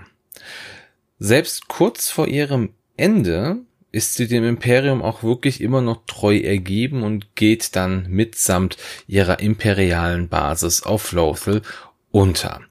Selbst 1.17 1.69
kurz 1.69 2.09
vor 2.09 2.27
ihrem 2.27 2.73
Ende 2.97 3.61
ist 3.93 4.15
sie 4.15 4.27
dem 4.27 4.43
Imperium 4.43 5.01
auch 5.01 5.23
wirklich 5.23 5.61
immer 5.61 5.81
noch 5.81 6.05
treu 6.07 6.37
ergeben 6.37 7.03
und 7.03 7.35
geht 7.35 7.75
dann 7.77 8.07
mitsamt 8.09 8.75
ihrer 9.07 9.39
imperialen 9.39 10.27
Basis 10.27 10.83
auf 10.83 11.13
Lothal 11.13 11.61
unter. 12.11 12.61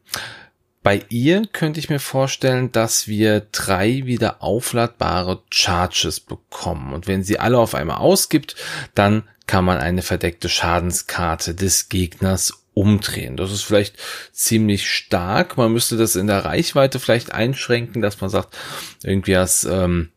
Bei 0.83 1.00
ihr 1.09 1.47
könnte 1.47 1.81
ich 1.81 1.88
mir 1.88 2.00
vorstellen, 2.00 2.73
dass 2.73 3.07
wir 3.07 3.47
drei 3.52 4.02
wieder 4.04 4.42
aufladbare 4.42 5.42
Charges 5.49 6.19
bekommen. 6.21 6.92
Und 6.92 7.07
wenn 7.07 7.23
sie 7.23 7.38
alle 7.38 7.59
auf 7.59 7.75
einmal 7.75 7.99
ausgibt, 7.99 8.57
dann 8.95 9.23
kann 9.47 9.64
man 9.64 9.78
eine 9.78 10.02
verdeckte 10.02 10.49
Schadenskarte 10.49 11.54
des 11.54 11.88
Gegners 11.88 12.62
umdrehen. 12.75 13.37
Das 13.37 13.52
ist 13.52 13.62
vielleicht 13.62 13.97
ziemlich 14.33 14.88
stark. 14.91 15.57
Man 15.57 15.73
müsste 15.73 15.97
das 15.97 16.17
in 16.17 16.26
der 16.26 16.45
Reichweite 16.45 16.99
vielleicht 16.99 17.33
einschränken, 17.33 18.02
dass 18.02 18.21
man 18.21 18.31
sagt, 18.31 18.57
irgendwie 19.02 19.37
als 19.37 19.64
ähm, 19.64 20.11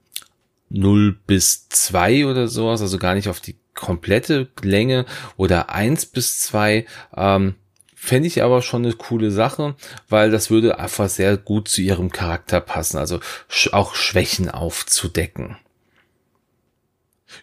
0 0.70 1.18
bis 1.28 1.70
2 1.70 2.26
oder 2.28 2.48
sowas, 2.48 2.82
also 2.82 2.98
gar 2.98 3.16
nicht 3.16 3.30
auf 3.30 3.40
die 3.40 3.58
komplette 3.74 4.48
Länge 4.62 5.06
oder 5.38 5.70
1 5.70 6.08
bis 6.08 6.40
2. 6.40 6.86
Ähm, 7.16 7.56
Fände 7.98 8.28
ich 8.28 8.44
aber 8.44 8.62
schon 8.62 8.86
eine 8.86 8.94
coole 8.94 9.32
Sache, 9.32 9.76
weil 10.10 10.30
das 10.30 10.52
würde 10.52 10.78
einfach 10.78 11.10
sehr 11.10 11.38
gut 11.38 11.68
zu 11.68 11.82
ihrem 11.82 12.12
Charakter 12.12 12.62
passen, 12.62 12.98
also 12.98 13.20
auch 13.72 13.96
Schwächen 13.96 14.48
aufzudecken. 14.52 15.58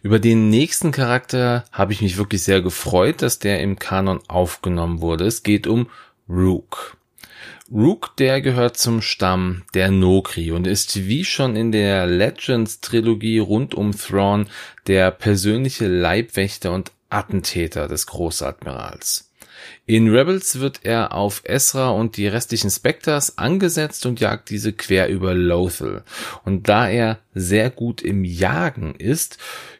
Über 0.02 0.18
den 0.18 0.48
nächsten 0.48 0.92
Charakter 0.92 1.64
habe 1.72 1.92
ich 1.92 2.02
mich 2.02 2.16
wirklich 2.16 2.42
sehr 2.42 2.62
gefreut, 2.62 3.22
dass 3.22 3.38
der 3.38 3.60
im 3.60 3.78
Kanon 3.78 4.20
aufgenommen 4.28 5.00
wurde. 5.00 5.26
Es 5.26 5.42
geht 5.42 5.66
um 5.66 5.88
Rook. 6.28 6.96
Rook, 7.70 8.16
der 8.18 8.42
gehört 8.42 8.76
zum 8.76 9.00
Stamm 9.00 9.62
der 9.72 9.90
Nokri 9.90 10.52
und 10.52 10.66
ist 10.66 11.06
wie 11.06 11.24
schon 11.24 11.56
in 11.56 11.72
der 11.72 12.06
Legends-Trilogie 12.06 13.38
rund 13.38 13.74
um 13.74 13.96
Thrawn 13.96 14.48
der 14.86 15.10
persönliche 15.10 15.88
Leibwächter 15.88 16.72
und 16.72 16.92
Attentäter 17.08 17.88
des 17.88 18.06
Großadmirals. 18.06 19.30
In 19.86 20.08
Rebels 20.14 20.60
wird 20.60 20.80
er 20.84 21.12
auf 21.12 21.42
Ezra 21.44 21.90
und 21.90 22.16
die 22.16 22.26
restlichen 22.26 22.70
Spectres 22.70 23.38
angesetzt 23.38 24.06
und 24.06 24.20
jagt 24.20 24.50
diese 24.50 24.72
quer 24.72 25.08
über 25.08 25.34
Lothal. 25.34 26.04
Und 26.44 26.68
da 26.68 26.88
er 26.88 27.18
sehr 27.34 27.70
gut 27.70 28.02
im 28.02 28.24
Jagen 28.24 28.94
ist, 28.94 29.38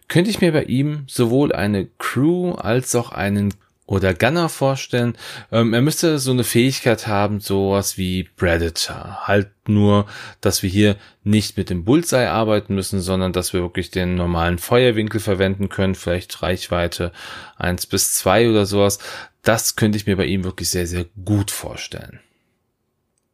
könnte 0.09 0.31
ich 0.31 0.41
mir 0.41 0.53
bei 0.53 0.65
ihm 0.65 1.05
sowohl 1.09 1.53
eine 1.53 1.87
Crew 1.99 2.53
als 2.53 2.95
auch 2.95 3.13
einen 3.13 3.55
oder 3.87 4.15
Gunner 4.15 4.49
vorstellen. 4.49 5.17
Ähm, 5.51 5.75
er 5.75 5.83
müsste 5.83 6.19
so 6.19 6.31
eine 6.31 6.45
Fähigkeit 6.45 7.07
haben, 7.07 7.41
sowas 7.41 7.99
wie 7.99 8.25
Predator. 8.25 9.27
Halt 9.27 9.51
nur, 9.67 10.07
dass 10.41 10.63
wir 10.63 10.71
hier 10.71 10.97
nicht 11.25 11.57
mit 11.57 11.69
dem 11.69 11.85
Bullseye 11.85 12.31
arbeiten 12.31 12.75
müssen, 12.75 13.01
sondern 13.01 13.33
dass 13.33 13.53
wir 13.53 13.61
wirklich 13.61 13.91
den 13.91 14.15
normalen 14.15 14.59
Feuerwinkel 14.59 15.21
verwenden 15.21 15.69
können, 15.69 15.95
vielleicht 15.95 16.43
Reichweite 16.43 17.13
eins 17.57 17.87
bis 17.87 18.15
zwei 18.15 18.49
oder 18.49 18.67
sowas. 18.67 18.99
Das 19.43 19.77
könnte 19.77 19.99
ich 19.99 20.07
mir 20.07 20.17
bei 20.17 20.27
ihm 20.27 20.45
wirklich 20.45 20.71
sehr, 20.71 20.87
sehr 20.87 21.07
gut 21.25 21.51
vorstellen. 21.51 22.21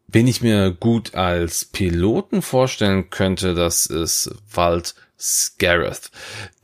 Wen 0.09 0.27
ich 0.27 0.41
mir 0.41 0.73
gut 0.73 1.15
als 1.15 1.67
Piloten 1.67 2.41
vorstellen 2.41 3.11
könnte, 3.11 3.55
das 3.55 3.85
ist 3.87 4.35
Wald 4.53 4.95
Scareth. 5.19 6.11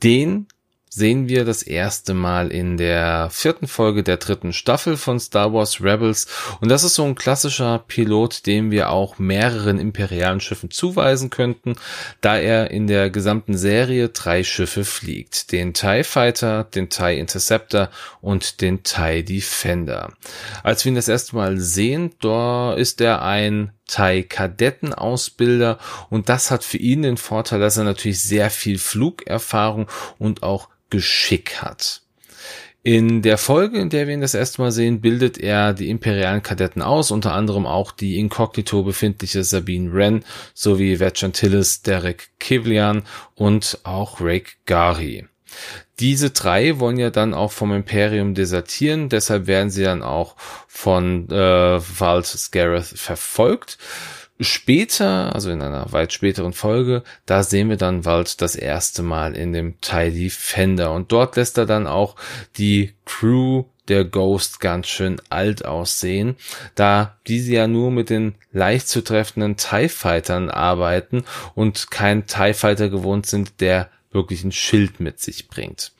Den 0.03 0.47
sehen 0.95 1.27
wir 1.27 1.43
das 1.43 1.61
erste 1.61 2.13
Mal 2.13 2.53
in 2.53 2.77
der 2.77 3.29
vierten 3.29 3.67
Folge 3.67 4.01
der 4.01 4.15
dritten 4.15 4.53
Staffel 4.53 4.95
von 4.95 5.19
Star 5.19 5.51
Wars 5.51 5.81
Rebels. 5.81 6.27
Und 6.61 6.69
das 6.69 6.85
ist 6.85 6.95
so 6.95 7.03
ein 7.03 7.15
klassischer 7.15 7.83
Pilot, 7.85 8.45
dem 8.45 8.71
wir 8.71 8.89
auch 8.89 9.19
mehreren 9.19 9.77
imperialen 9.77 10.39
Schiffen 10.39 10.71
zuweisen 10.71 11.29
könnten, 11.29 11.75
da 12.21 12.37
er 12.37 12.71
in 12.71 12.87
der 12.87 13.09
gesamten 13.09 13.57
Serie 13.57 14.07
drei 14.07 14.45
Schiffe 14.45 14.85
fliegt. 14.85 15.51
Den 15.51 15.73
TIE 15.73 16.05
Fighter, 16.05 16.63
den 16.63 16.89
TIE 16.89 17.19
Interceptor 17.19 17.89
und 18.21 18.61
den 18.61 18.83
TIE 18.83 19.23
Defender. 19.23 20.13
Als 20.63 20.85
wir 20.85 20.93
ihn 20.93 20.95
das 20.95 21.09
erste 21.09 21.35
Mal 21.35 21.57
sehen, 21.57 22.11
da 22.21 22.73
ist 22.73 23.01
er 23.01 23.21
ein 23.21 23.74
TIE-Kadettenausbilder 23.87 25.79
und 26.09 26.29
das 26.29 26.51
hat 26.51 26.63
für 26.63 26.77
ihn 26.77 27.01
den 27.01 27.17
Vorteil, 27.17 27.59
dass 27.59 27.77
er 27.77 27.83
natürlich 27.83 28.21
sehr 28.21 28.49
viel 28.49 28.77
Flugerfahrung 28.77 29.87
und 30.17 30.43
auch 30.43 30.69
Geschick 30.89 31.61
hat. 31.61 32.01
In 32.83 33.23
der 33.23 33.39
Folge, 33.39 33.79
in 33.79 33.89
der 33.89 34.05
wir 34.05 34.13
ihn 34.13 34.21
das 34.21 34.35
erste 34.35 34.61
Mal 34.61 34.71
sehen, 34.71 35.01
bildet 35.01 35.39
er 35.39 35.73
die 35.73 35.89
imperialen 35.89 36.43
Kadetten 36.43 36.83
aus, 36.83 37.09
unter 37.09 37.33
anderem 37.33 37.65
auch 37.65 37.91
die 37.91 38.19
inkognito 38.19 38.83
befindliche 38.83 39.43
Sabine 39.43 39.91
Wren 39.91 40.23
sowie 40.53 40.99
Vacantillis, 40.99 41.81
Derek 41.81 42.29
Kivlian 42.37 43.01
und 43.33 43.79
auch 43.81 44.21
Rake 44.21 44.51
Gari. 44.67 45.25
Diese 45.99 46.31
drei 46.31 46.79
wollen 46.79 46.97
ja 46.97 47.09
dann 47.09 47.33
auch 47.33 47.51
vom 47.51 47.73
Imperium 47.73 48.33
desertieren, 48.33 49.09
deshalb 49.09 49.47
werden 49.47 49.69
sie 49.69 49.83
dann 49.83 50.03
auch 50.03 50.35
von 50.67 51.29
äh, 51.29 51.79
Valt 51.79 52.25
Scareth 52.25 52.85
verfolgt. 52.85 53.77
Später, 54.41 55.33
also 55.33 55.49
in 55.49 55.61
einer 55.61 55.93
weit 55.93 56.11
späteren 56.11 56.51
Folge, 56.51 57.03
da 57.25 57.41
sehen 57.41 57.69
wir 57.69 57.77
dann 57.77 58.03
Wald 58.03 58.41
das 58.41 58.57
erste 58.57 59.01
Mal 59.01 59.37
in 59.37 59.53
dem 59.53 59.79
TIE 59.79 60.11
Defender 60.11 60.91
und 60.91 61.13
dort 61.13 61.37
lässt 61.37 61.57
er 61.57 61.65
dann 61.65 61.87
auch 61.87 62.17
die 62.57 62.93
Crew 63.05 63.63
der 63.87 64.03
Ghost 64.03 64.59
ganz 64.59 64.87
schön 64.87 65.21
alt 65.29 65.63
aussehen, 65.63 66.35
da 66.75 67.17
diese 67.27 67.53
ja 67.53 67.67
nur 67.67 67.91
mit 67.91 68.09
den 68.09 68.35
leicht 68.51 68.89
zu 68.89 69.03
treffenden 69.03 69.55
TIE 69.55 69.87
Fightern 69.87 70.49
arbeiten 70.49 71.23
und 71.53 71.89
kein 71.89 72.27
TIE 72.27 72.53
Fighter 72.53 72.89
gewohnt 72.89 73.27
sind, 73.27 73.61
der 73.61 73.89
wirklich 74.15 74.43
ein 74.43 74.51
Schild 74.51 74.99
mit 74.99 75.19
sich 75.19 75.47
bringt. 75.47 75.91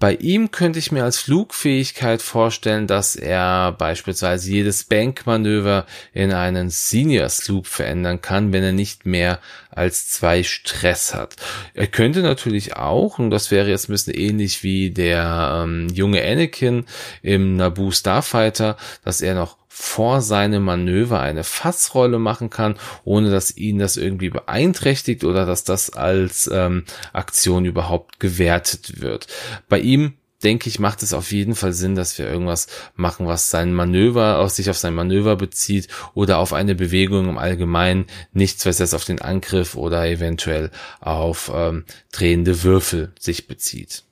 Bei 0.00 0.14
ihm 0.14 0.52
könnte 0.52 0.78
ich 0.78 0.92
mir 0.92 1.02
als 1.02 1.18
Flugfähigkeit 1.18 2.22
vorstellen, 2.22 2.86
dass 2.86 3.16
er 3.16 3.72
beispielsweise 3.72 4.48
jedes 4.48 4.84
Bankmanöver 4.84 5.86
in 6.12 6.32
einen 6.32 6.70
Senior 6.70 7.28
Sloop 7.28 7.66
verändern 7.66 8.20
kann, 8.20 8.52
wenn 8.52 8.62
er 8.62 8.70
nicht 8.70 9.06
mehr 9.06 9.40
als 9.70 10.08
zwei 10.08 10.44
Stress 10.44 11.14
hat. 11.14 11.34
Er 11.74 11.88
könnte 11.88 12.22
natürlich 12.22 12.76
auch, 12.76 13.18
und 13.18 13.30
das 13.30 13.50
wäre 13.50 13.70
jetzt 13.70 13.88
ein 13.88 13.92
bisschen 13.92 14.14
ähnlich 14.14 14.62
wie 14.62 14.90
der 14.90 15.64
ähm, 15.64 15.88
junge 15.88 16.22
Anakin 16.22 16.84
im 17.22 17.56
Naboo 17.56 17.90
Starfighter, 17.90 18.76
dass 19.04 19.20
er 19.20 19.34
noch 19.34 19.57
vor 19.68 20.22
seinem 20.22 20.64
Manöver 20.64 21.20
eine 21.20 21.44
Fassrolle 21.44 22.18
machen 22.18 22.50
kann, 22.50 22.76
ohne 23.04 23.30
dass 23.30 23.56
ihn 23.56 23.78
das 23.78 23.96
irgendwie 23.96 24.30
beeinträchtigt 24.30 25.24
oder 25.24 25.46
dass 25.46 25.64
das 25.64 25.90
als 25.90 26.50
ähm, 26.52 26.84
Aktion 27.12 27.64
überhaupt 27.64 28.18
gewertet 28.18 29.00
wird. 29.00 29.28
Bei 29.68 29.78
ihm 29.78 30.14
denke 30.42 30.68
ich, 30.68 30.78
macht 30.78 31.02
es 31.02 31.12
auf 31.12 31.32
jeden 31.32 31.54
Fall 31.54 31.72
Sinn, 31.72 31.94
dass 31.94 32.18
wir 32.18 32.28
irgendwas 32.28 32.68
machen, 32.94 33.26
was 33.26 33.50
sein 33.50 33.74
Manöver, 33.74 34.38
auf 34.38 34.50
sich 34.50 34.70
auf 34.70 34.78
sein 34.78 34.94
Manöver 34.94 35.36
bezieht 35.36 35.88
oder 36.14 36.38
auf 36.38 36.52
eine 36.52 36.74
Bewegung 36.74 37.28
im 37.28 37.38
Allgemeinen, 37.38 38.06
nichts, 38.32 38.64
was 38.64 38.78
jetzt 38.78 38.94
auf 38.94 39.04
den 39.04 39.20
Angriff 39.20 39.74
oder 39.74 40.06
eventuell 40.06 40.70
auf 41.00 41.50
ähm, 41.54 41.84
drehende 42.12 42.62
Würfel 42.62 43.12
sich 43.18 43.48
bezieht. 43.48 44.04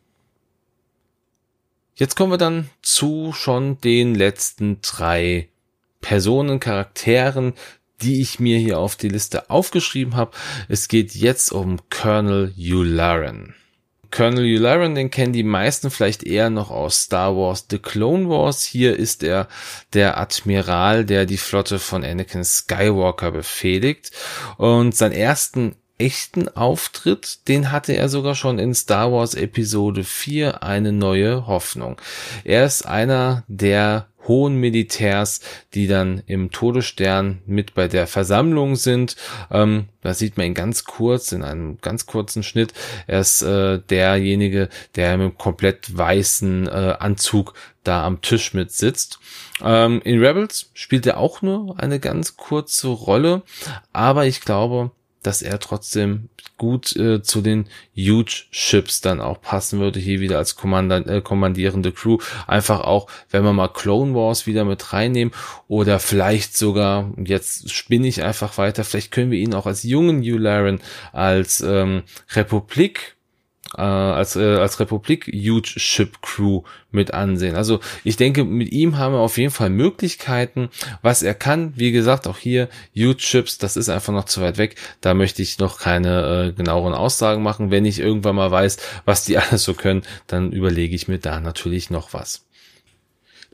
Jetzt 1.99 2.15
kommen 2.15 2.33
wir 2.33 2.39
dann 2.39 2.69
zu 2.83 3.33
schon 3.33 3.81
den 3.81 4.15
letzten 4.15 4.83
drei 4.83 5.49
Personen, 6.03 6.61
Charakteren, 6.61 7.55
die 8.03 8.21
ich 8.21 8.39
mir 8.39 8.59
hier 8.59 8.79
auf 8.79 8.97
die 8.97 9.09
Liste 9.09 9.49
aufgeschrieben 9.49 10.15
habe. 10.15 10.33
Es 10.69 10.89
geht 10.89 11.15
jetzt 11.15 11.53
um 11.53 11.79
Colonel 11.89 12.53
Yularen. 12.55 13.55
Colonel 14.11 14.45
Yularen, 14.45 14.95
den 14.95 15.11
kennen 15.11 15.33
die 15.33 15.43
meisten 15.43 15.91
vielleicht 15.91 16.23
eher 16.23 16.51
noch 16.51 16.71
aus 16.71 17.05
Star 17.05 17.35
Wars 17.35 17.67
The 17.71 17.79
Clone 17.79 18.29
Wars. 18.29 18.63
Hier 18.63 18.95
ist 18.95 19.23
er 19.23 19.49
der 19.95 20.19
Admiral, 20.19 21.07
der 21.07 21.25
die 21.25 21.39
Flotte 21.39 21.79
von 21.79 22.05
Anakin 22.05 22.45
Skywalker 22.45 23.31
befehligt. 23.31 24.11
Und 24.59 24.95
seinen 24.95 25.13
ersten 25.13 25.77
echten 25.99 26.49
Auftritt, 26.49 27.49
den 27.49 27.73
hatte 27.73 27.95
er 27.95 28.09
sogar 28.09 28.35
schon 28.35 28.59
in 28.59 28.75
Star 28.75 29.13
Wars 29.13 29.35
Episode 29.35 30.05
4, 30.05 30.63
eine 30.63 30.93
neue 30.93 31.47
Hoffnung. 31.47 32.01
Er 32.45 32.67
ist 32.67 32.87
einer 32.87 33.45
der 33.49 34.07
hohen 34.29 34.57
Militärs, 34.57 35.41
die 35.75 35.87
dann 35.87 36.23
im 36.27 36.51
Todesstern 36.51 37.43
mit 37.47 37.75
bei 37.75 37.89
der 37.89 38.07
Versammlung 38.07 38.77
sind. 38.77 39.17
Ähm, 39.51 39.87
da 40.03 40.15
sieht 40.15 40.37
man 40.37 40.47
ihn 40.47 40.55
ganz 40.55 40.85
kurz, 40.85 41.33
in 41.33 41.43
einem 41.43 41.79
ganz 41.81 42.07
kurzen 42.07 42.43
Schnitt. 42.43 42.73
Er 43.07 43.21
ist 43.21 43.43
äh, 43.43 43.79
derjenige, 43.79 44.69
der 44.97 45.15
im 45.15 45.39
komplett 45.39 45.97
weißen 45.97 46.67
äh, 46.67 46.97
Anzug 46.99 47.55
da 47.85 48.05
am 48.05 48.21
Tisch 48.21 48.53
mit 48.53 48.73
sitzt. 48.73 49.21
Ähm, 49.63 50.01
in 50.05 50.23
Rebels 50.23 50.71
spielt 50.75 51.07
er 51.07 51.19
auch 51.19 51.43
nur 51.43 51.79
eine 51.79 52.01
ganz 52.01 52.37
kurze 52.37 52.89
Rolle, 52.89 53.43
aber 53.93 54.27
ich 54.27 54.41
glaube, 54.41 54.91
dass 55.27 55.43
er 55.43 55.59
trotzdem 55.59 56.29
gut 56.59 56.97
äh, 56.97 57.23
zu 57.23 57.43
den 57.43 57.67
Huge 57.97 58.45
Ships 58.51 59.01
dann 59.01 59.21
auch 59.21 59.41
passen 59.41 59.81
würde, 59.81 59.99
hier 60.01 60.21
wieder 60.21 60.39
als 60.39 60.57
Kommandant, 60.57 61.07
äh, 61.07 61.21
kommandierende 61.21 61.93
Crew. 61.93 62.19
Einfach 62.47 62.81
auch, 62.81 63.09
wenn 63.31 63.43
wir 63.43 63.53
mal 63.53 63.69
Clone 63.69 64.15
Wars 64.15 64.47
wieder 64.47 64.65
mit 64.65 64.93
reinnehmen 64.93 65.35
oder 65.69 65.99
vielleicht 65.99 66.57
sogar, 66.57 67.13
jetzt 67.23 67.71
spinne 67.71 68.07
ich 68.07 68.23
einfach 68.23 68.57
weiter, 68.57 68.85
vielleicht 68.85 69.11
können 69.11 69.31
wir 69.31 69.39
ihn 69.39 69.55
auch 69.55 69.67
als 69.67 69.83
jungen 69.83 70.23
Yularen, 70.23 70.81
als 71.13 71.61
ähm, 71.61 72.05
Republik 72.35 73.16
äh, 73.77 73.83
als, 73.83 74.37
äh, 74.37 74.57
als 74.57 74.81
Republik 74.81 75.27
Huge 75.27 75.75
Ship 75.77 76.21
Crew 76.23 76.63
mit 76.91 77.13
ansehen. 77.15 77.57
Also 77.57 77.81
ich 78.05 78.17
denke, 78.17 78.45
mit 78.45 78.73
ihm 78.73 78.99
haben 78.99 79.13
wir 79.15 79.21
auf 79.21 79.39
jeden 79.39 79.53
Fall 79.53 79.71
Möglichkeiten, 79.71 80.71
was 81.03 81.23
er 81.23 81.35
kann. 81.35 81.73
Wie 81.77 81.93
gesagt, 81.93 82.27
auch 82.27 82.39
hier 82.39 82.69
Huge 82.97 83.21
Ships, 83.21 83.59
das 83.59 83.77
ist 83.77 83.89
einfach 83.89 84.13
noch 84.13 84.25
zu 84.25 84.41
weit 84.41 84.59
weg. 84.59 84.77
Da 85.01 85.15
möchte 85.15 85.43
ich 85.43 85.59
noch 85.59 85.79
keine 85.79 86.47
äh, 86.49 86.53
genaueren 86.53 86.95
Aussagen 86.95 87.43
machen. 87.43 87.71
Wenn 87.71 87.85
ich 87.85 88.01
irgendwann 88.01 88.37
mal 88.37 88.51
weiß, 88.51 88.79
was 89.05 89.25
die 89.25 89.39
alles 89.39 89.65
so 89.65 89.75
können, 89.75 90.03
dann 90.27 90.53
überlege 90.53 90.95
ich 90.95 91.09
mir 91.09 91.19
da 91.19 91.41
natürlich 91.41 91.91
noch 91.91 92.13
was. 92.15 92.46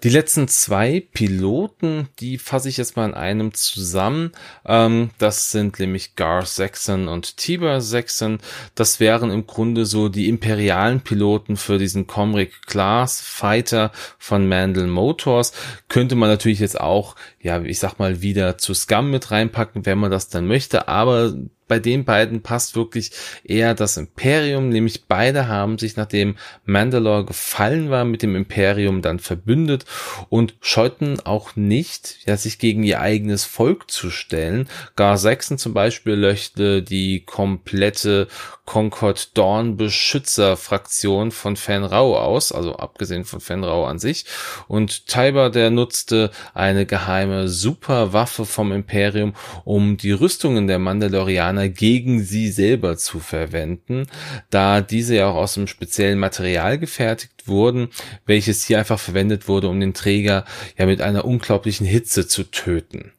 Die 0.02 0.08
letzten 0.08 0.48
zwei 0.48 1.06
Piloten, 1.12 2.08
die 2.18 2.36
fasse 2.36 2.68
ich 2.68 2.76
jetzt 2.76 2.96
mal 2.96 3.08
in 3.08 3.14
einem 3.14 3.54
zusammen. 3.54 4.32
Ähm, 4.66 5.10
das 5.18 5.52
sind 5.52 5.78
nämlich 5.78 6.16
Gar 6.16 6.44
Saxon 6.44 7.06
und 7.06 7.36
Tiber 7.36 7.80
Saxon. 7.80 8.38
Das 8.74 8.98
wären 8.98 9.30
im 9.30 9.46
Grunde 9.46 9.86
so 9.86 10.08
die 10.08 10.28
imperialen 10.28 11.02
Piloten 11.02 11.56
für 11.56 11.78
diesen 11.78 12.08
Comric 12.08 12.66
Class 12.66 13.20
Fighter 13.20 13.92
von 14.18 14.48
Mandel 14.48 14.88
Motors. 14.88 15.52
Könnte 15.88 16.16
man 16.16 16.28
natürlich 16.28 16.58
jetzt 16.58 16.80
auch, 16.80 17.14
ja, 17.40 17.62
ich 17.62 17.78
sag 17.78 18.00
mal, 18.00 18.22
wieder 18.22 18.58
zu 18.58 18.74
Scum 18.74 19.12
mit 19.12 19.30
reinpacken, 19.30 19.86
wenn 19.86 19.98
man 19.98 20.10
das 20.10 20.28
dann 20.28 20.48
möchte. 20.48 20.88
Aber 20.88 21.32
bei 21.72 21.78
den 21.78 22.04
beiden 22.04 22.42
passt 22.42 22.76
wirklich 22.76 23.12
eher 23.44 23.74
das 23.74 23.96
Imperium, 23.96 24.68
nämlich 24.68 25.06
beide 25.06 25.48
haben 25.48 25.78
sich, 25.78 25.96
nachdem 25.96 26.37
Mandalore 26.66 27.24
gefallen 27.24 27.88
war, 27.88 28.04
mit 28.04 28.20
dem 28.20 28.37
Imperium 28.37 29.00
dann 29.00 29.18
verbündet 29.18 29.87
und 30.28 30.54
scheuten 30.61 31.18
auch 31.20 31.56
nicht, 31.56 32.18
ja, 32.26 32.37
sich 32.37 32.58
gegen 32.58 32.82
ihr 32.82 33.00
eigenes 33.00 33.46
Volk 33.46 33.90
zu 33.90 34.11
stellen. 34.11 34.68
Gar 34.96 35.16
Saxon 35.16 35.56
zum 35.56 35.72
Beispiel 35.72 36.12
löschte 36.12 36.82
die 36.82 37.24
komplette 37.24 38.28
Concord 38.64 39.37
Dawn 39.37 39.76
Beschützer 39.76 40.56
Fraktion 40.56 41.30
von 41.32 41.56
Fenrau 41.56 42.16
aus, 42.16 42.52
also 42.52 42.76
abgesehen 42.76 43.24
von 43.24 43.40
Fenrau 43.40 43.87
an 43.87 43.98
sich. 43.98 44.24
Und 44.68 45.06
Tiber, 45.08 45.50
der 45.50 45.70
nutzte 45.70 46.30
eine 46.54 46.87
geheime 46.87 47.48
Superwaffe 47.48 48.46
vom 48.46 48.72
Imperium, 48.72 49.35
um 49.64 49.96
die 49.96 50.12
Rüstungen 50.12 50.68
der 50.68 50.78
Mandalorianer 50.78 51.62
gegen 51.68 52.22
sie 52.22 52.51
selber 52.51 52.96
zu 52.96 53.20
verwenden, 53.20 54.07
da 54.51 54.81
diese 54.81 55.16
ja 55.16 55.29
auch 55.29 55.37
aus 55.37 55.57
einem 55.57 55.66
speziellen 55.66 56.18
Material 56.18 56.79
gefertigt 56.79 57.46
wurden, 57.46 57.88
welches 58.27 58.64
hier 58.64 58.79
einfach 58.79 59.01
verwendet 59.01 59.48
wurde, 59.48 59.68
um 59.68 59.81
den 59.81 59.94
Träger 59.94 60.44
ja 60.79 60.87
mit 60.87 61.01
einer 61.01 61.25
unglaublichen 61.25 61.87
Hitze 61.87 62.27
zu 62.27 62.44
töten. 62.44 63.12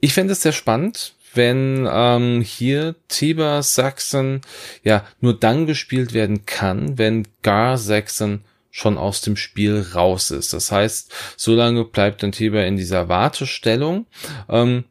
Ich 0.00 0.12
fände 0.12 0.32
es 0.32 0.42
sehr 0.42 0.52
spannend, 0.52 1.14
wenn 1.34 1.88
ähm, 1.90 2.40
hier 2.40 2.96
Tiber 3.08 3.62
Saxon 3.62 4.40
ja 4.82 5.04
nur 5.20 5.38
dann 5.38 5.66
gespielt 5.66 6.12
werden 6.12 6.46
kann, 6.46 6.98
wenn 6.98 7.26
Gar 7.42 7.78
Saxon 7.78 8.40
schon 8.70 8.98
aus 8.98 9.22
dem 9.22 9.36
Spiel 9.36 9.86
raus 9.94 10.30
ist. 10.30 10.52
Das 10.52 10.70
heißt, 10.70 11.12
solange 11.36 11.84
bleibt 11.84 12.22
dann 12.22 12.32
Tiber 12.32 12.66
in 12.66 12.76
dieser 12.76 13.08
Wartestellung. 13.08 14.06
Ähm, 14.50 14.84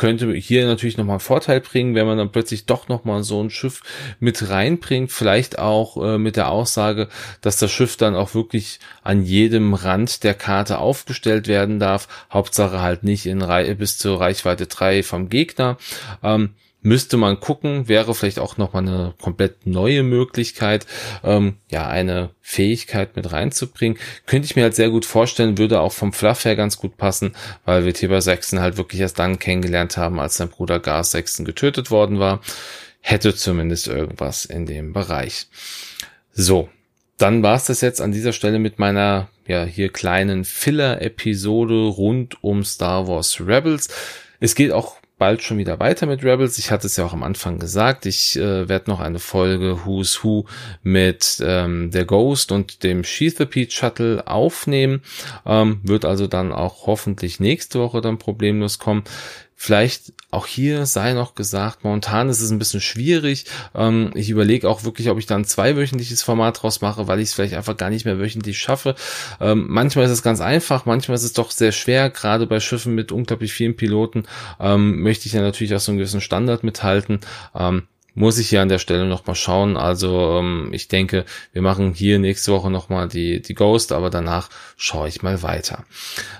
könnte 0.00 0.32
hier 0.32 0.66
natürlich 0.66 0.96
nochmal 0.96 1.16
einen 1.16 1.20
Vorteil 1.20 1.60
bringen, 1.60 1.94
wenn 1.94 2.06
man 2.06 2.16
dann 2.16 2.32
plötzlich 2.32 2.64
doch 2.64 2.88
nochmal 2.88 3.22
so 3.22 3.44
ein 3.44 3.50
Schiff 3.50 3.82
mit 4.18 4.48
reinbringt. 4.48 5.12
Vielleicht 5.12 5.58
auch 5.58 6.02
äh, 6.02 6.16
mit 6.16 6.36
der 6.36 6.48
Aussage, 6.48 7.10
dass 7.42 7.58
das 7.58 7.70
Schiff 7.70 7.98
dann 7.98 8.14
auch 8.16 8.34
wirklich 8.34 8.80
an 9.02 9.22
jedem 9.22 9.74
Rand 9.74 10.24
der 10.24 10.32
Karte 10.32 10.78
aufgestellt 10.78 11.48
werden 11.48 11.78
darf. 11.78 12.08
Hauptsache 12.32 12.80
halt 12.80 13.04
nicht 13.04 13.26
in 13.26 13.42
Re 13.42 13.74
bis 13.74 13.98
zur 13.98 14.18
Reichweite 14.18 14.68
3 14.68 15.02
vom 15.02 15.28
Gegner. 15.28 15.76
Ähm, 16.22 16.54
müsste 16.82 17.16
man 17.16 17.40
gucken, 17.40 17.88
wäre 17.88 18.14
vielleicht 18.14 18.38
auch 18.38 18.56
nochmal 18.56 18.82
eine 18.82 19.14
komplett 19.20 19.66
neue 19.66 20.02
Möglichkeit, 20.02 20.86
ähm, 21.22 21.56
ja, 21.70 21.86
eine 21.88 22.30
Fähigkeit 22.40 23.16
mit 23.16 23.32
reinzubringen. 23.32 23.98
Könnte 24.26 24.46
ich 24.46 24.56
mir 24.56 24.62
halt 24.62 24.74
sehr 24.74 24.90
gut 24.90 25.04
vorstellen, 25.04 25.58
würde 25.58 25.80
auch 25.80 25.92
vom 25.92 26.12
Fluff 26.12 26.44
her 26.44 26.56
ganz 26.56 26.76
gut 26.76 26.96
passen, 26.96 27.34
weil 27.64 27.84
wir 27.84 27.94
Tiber 27.94 28.20
Sexton 28.20 28.60
halt 28.60 28.76
wirklich 28.76 29.00
erst 29.00 29.18
dann 29.18 29.38
kennengelernt 29.38 29.96
haben, 29.96 30.20
als 30.20 30.36
sein 30.36 30.48
Bruder 30.48 30.80
Gar 30.80 31.04
Sexton 31.04 31.44
getötet 31.44 31.90
worden 31.90 32.18
war. 32.18 32.40
Hätte 33.00 33.34
zumindest 33.34 33.88
irgendwas 33.88 34.44
in 34.44 34.66
dem 34.66 34.92
Bereich. 34.92 35.46
So, 36.32 36.68
dann 37.16 37.42
war 37.42 37.56
es 37.56 37.64
das 37.64 37.80
jetzt 37.80 38.00
an 38.00 38.12
dieser 38.12 38.32
Stelle 38.32 38.58
mit 38.58 38.78
meiner 38.78 39.28
ja 39.46 39.64
hier 39.64 39.90
kleinen 39.90 40.44
Filler-Episode 40.44 41.88
rund 41.88 42.42
um 42.42 42.64
Star 42.64 43.08
Wars 43.08 43.40
Rebels. 43.40 43.88
Es 44.38 44.54
geht 44.54 44.72
auch 44.72 44.99
bald 45.20 45.42
schon 45.42 45.58
wieder 45.58 45.78
weiter 45.78 46.06
mit 46.06 46.24
Rebels. 46.24 46.58
Ich 46.58 46.70
hatte 46.70 46.86
es 46.86 46.96
ja 46.96 47.04
auch 47.04 47.12
am 47.12 47.22
Anfang 47.22 47.58
gesagt. 47.58 48.06
Ich 48.06 48.36
äh, 48.36 48.68
werde 48.68 48.90
noch 48.90 49.00
eine 49.00 49.18
Folge 49.18 49.84
Who's 49.84 50.24
Who 50.24 50.46
mit 50.82 51.40
ähm, 51.44 51.90
der 51.90 52.06
Ghost 52.06 52.50
und 52.50 52.82
dem 52.82 53.04
Sheathapede 53.04 53.70
Shuttle 53.70 54.26
aufnehmen. 54.26 55.02
Ähm, 55.44 55.80
wird 55.84 56.06
also 56.06 56.26
dann 56.26 56.52
auch 56.52 56.86
hoffentlich 56.86 57.38
nächste 57.38 57.78
Woche 57.78 58.00
dann 58.00 58.18
problemlos 58.18 58.78
kommen. 58.78 59.04
Vielleicht 59.62 60.14
auch 60.30 60.46
hier 60.46 60.86
sei 60.86 61.12
noch 61.12 61.34
gesagt, 61.34 61.84
momentan 61.84 62.30
ist 62.30 62.40
es 62.40 62.50
ein 62.50 62.58
bisschen 62.58 62.80
schwierig. 62.80 63.44
Ähm, 63.74 64.10
ich 64.14 64.30
überlege 64.30 64.66
auch 64.66 64.84
wirklich, 64.84 65.10
ob 65.10 65.18
ich 65.18 65.26
dann 65.26 65.44
zweiwöchentliches 65.44 66.22
Format 66.22 66.62
draus 66.62 66.80
mache, 66.80 67.08
weil 67.08 67.20
ich 67.20 67.28
es 67.28 67.34
vielleicht 67.34 67.52
einfach 67.52 67.76
gar 67.76 67.90
nicht 67.90 68.06
mehr 68.06 68.18
wöchentlich 68.18 68.58
schaffe. 68.58 68.94
Ähm, 69.38 69.66
manchmal 69.68 70.06
ist 70.06 70.12
es 70.12 70.22
ganz 70.22 70.40
einfach, 70.40 70.86
manchmal 70.86 71.16
ist 71.16 71.24
es 71.24 71.34
doch 71.34 71.50
sehr 71.50 71.72
schwer, 71.72 72.08
gerade 72.08 72.46
bei 72.46 72.58
Schiffen 72.58 72.94
mit 72.94 73.12
unglaublich 73.12 73.52
vielen 73.52 73.76
Piloten 73.76 74.22
ähm, 74.58 75.02
möchte 75.02 75.26
ich 75.26 75.34
ja 75.34 75.42
natürlich 75.42 75.74
auch 75.74 75.80
so 75.80 75.92
einen 75.92 75.98
gewissen 75.98 76.22
Standard 76.22 76.64
mithalten. 76.64 77.20
Ähm, 77.54 77.82
muss 78.14 78.38
ich 78.38 78.48
hier 78.48 78.62
an 78.62 78.68
der 78.68 78.78
Stelle 78.78 79.06
nochmal 79.06 79.36
schauen. 79.36 79.76
Also 79.76 80.38
ähm, 80.38 80.70
ich 80.72 80.88
denke, 80.88 81.24
wir 81.52 81.62
machen 81.62 81.94
hier 81.94 82.18
nächste 82.18 82.52
Woche 82.52 82.70
nochmal 82.70 83.08
die, 83.08 83.40
die 83.40 83.54
Ghost, 83.54 83.92
aber 83.92 84.10
danach 84.10 84.48
schaue 84.76 85.08
ich 85.08 85.22
mal 85.22 85.42
weiter. 85.42 85.84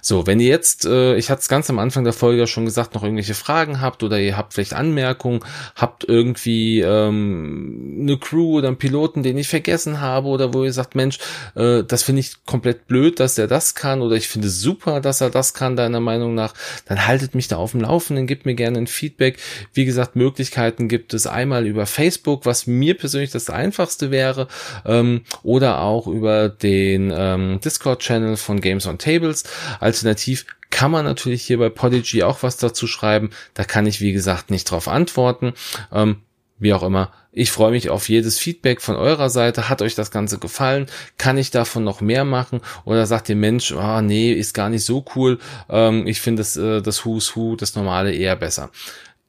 So, 0.02 0.26
wenn 0.26 0.40
ihr 0.40 0.48
jetzt, 0.48 0.84
äh, 0.84 1.16
ich 1.16 1.30
hatte 1.30 1.40
es 1.40 1.48
ganz 1.48 1.70
am 1.70 1.78
Anfang 1.78 2.04
der 2.04 2.12
Folge 2.12 2.46
schon 2.46 2.64
gesagt, 2.64 2.94
noch 2.94 3.02
irgendwelche 3.02 3.34
Fragen 3.34 3.80
habt 3.80 4.02
oder 4.02 4.18
ihr 4.18 4.36
habt 4.36 4.54
vielleicht 4.54 4.74
Anmerkungen, 4.74 5.40
habt 5.76 6.04
irgendwie 6.04 6.80
ähm, 6.80 7.98
eine 8.00 8.18
Crew 8.18 8.58
oder 8.58 8.68
einen 8.68 8.78
Piloten, 8.78 9.22
den 9.22 9.38
ich 9.38 9.48
vergessen 9.48 10.00
habe 10.00 10.28
oder 10.28 10.54
wo 10.54 10.64
ihr 10.64 10.72
sagt, 10.72 10.94
Mensch, 10.94 11.18
äh, 11.54 11.82
das 11.84 12.02
finde 12.02 12.20
ich 12.20 12.44
komplett 12.44 12.86
blöd, 12.86 13.20
dass 13.20 13.38
er 13.38 13.46
das 13.46 13.74
kann 13.74 14.02
oder 14.02 14.16
ich 14.16 14.28
finde 14.28 14.48
super, 14.48 15.00
dass 15.00 15.20
er 15.20 15.30
das 15.30 15.54
kann, 15.54 15.76
deiner 15.76 16.00
Meinung 16.00 16.34
nach, 16.34 16.54
dann 16.86 17.06
haltet 17.06 17.34
mich 17.34 17.48
da 17.48 17.56
auf 17.56 17.72
dem 17.72 17.80
Laufenden, 17.80 18.26
gebt 18.26 18.46
mir 18.46 18.54
gerne 18.54 18.78
ein 18.78 18.86
Feedback. 18.86 19.38
Wie 19.72 19.84
gesagt, 19.84 20.16
Möglichkeiten 20.16 20.88
gibt 20.88 21.14
es 21.14 21.26
einmal 21.26 21.59
über 21.66 21.86
Facebook, 21.86 22.46
was 22.46 22.66
mir 22.66 22.94
persönlich 22.96 23.30
das 23.30 23.50
einfachste 23.50 24.10
wäre, 24.10 24.48
ähm, 24.84 25.22
oder 25.42 25.80
auch 25.80 26.06
über 26.06 26.48
den 26.48 27.12
ähm, 27.14 27.60
Discord-Channel 27.64 28.36
von 28.36 28.60
Games 28.60 28.86
on 28.86 28.98
Tables. 28.98 29.44
Alternativ 29.80 30.46
kann 30.70 30.90
man 30.90 31.04
natürlich 31.04 31.42
hier 31.42 31.58
bei 31.58 31.68
Podigy 31.68 32.22
auch 32.22 32.42
was 32.42 32.56
dazu 32.56 32.86
schreiben. 32.86 33.30
Da 33.54 33.64
kann 33.64 33.86
ich, 33.86 34.00
wie 34.00 34.12
gesagt, 34.12 34.50
nicht 34.50 34.70
drauf 34.70 34.88
antworten. 34.88 35.54
Ähm, 35.92 36.22
wie 36.60 36.74
auch 36.74 36.82
immer. 36.82 37.10
Ich 37.32 37.50
freue 37.50 37.70
mich 37.70 37.90
auf 37.90 38.08
jedes 38.08 38.38
Feedback 38.38 38.82
von 38.82 38.94
eurer 38.94 39.30
Seite. 39.30 39.68
Hat 39.68 39.82
euch 39.82 39.94
das 39.94 40.10
Ganze 40.10 40.38
gefallen? 40.38 40.86
Kann 41.16 41.38
ich 41.38 41.50
davon 41.50 41.84
noch 41.84 42.00
mehr 42.00 42.24
machen? 42.24 42.60
Oder 42.84 43.06
sagt 43.06 43.28
ihr, 43.30 43.36
Mensch, 43.36 43.72
ah, 43.72 44.02
nee, 44.02 44.32
ist 44.32 44.52
gar 44.52 44.68
nicht 44.68 44.84
so 44.84 45.04
cool. 45.16 45.38
Ähm, 45.70 46.06
ich 46.06 46.20
finde 46.20 46.40
das, 46.40 46.56
äh, 46.56 46.82
das 46.82 47.04
Who's 47.04 47.34
Who, 47.34 47.56
das 47.56 47.74
Normale 47.76 48.12
eher 48.12 48.36
besser. 48.36 48.70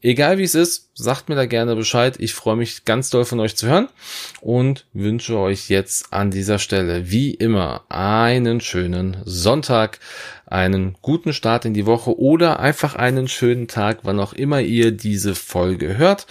Egal 0.01 0.37
wie 0.39 0.43
es 0.43 0.55
ist, 0.55 0.89
sagt 0.95 1.29
mir 1.29 1.35
da 1.35 1.45
gerne 1.45 1.75
Bescheid. 1.75 2.15
Ich 2.19 2.33
freue 2.33 2.55
mich 2.55 2.85
ganz 2.85 3.09
doll 3.09 3.23
von 3.23 3.39
euch 3.39 3.55
zu 3.55 3.67
hören 3.67 3.87
und 4.41 4.85
wünsche 4.93 5.37
euch 5.37 5.69
jetzt 5.69 6.11
an 6.11 6.31
dieser 6.31 6.57
Stelle 6.57 7.11
wie 7.11 7.33
immer 7.33 7.83
einen 7.89 8.61
schönen 8.61 9.17
Sonntag, 9.25 9.99
einen 10.47 10.97
guten 11.01 11.33
Start 11.33 11.65
in 11.65 11.73
die 11.73 11.85
Woche 11.85 12.19
oder 12.19 12.59
einfach 12.59 12.95
einen 12.95 13.27
schönen 13.27 13.67
Tag, 13.67 13.99
wann 14.03 14.19
auch 14.19 14.33
immer 14.33 14.61
ihr 14.61 14.91
diese 14.91 15.35
Folge 15.35 15.97
hört. 15.97 16.25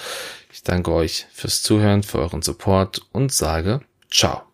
Ich 0.52 0.64
danke 0.64 0.92
euch 0.92 1.26
fürs 1.32 1.62
Zuhören, 1.62 2.02
für 2.02 2.18
euren 2.18 2.42
Support 2.42 3.02
und 3.12 3.32
sage 3.32 3.80
ciao. 4.10 4.49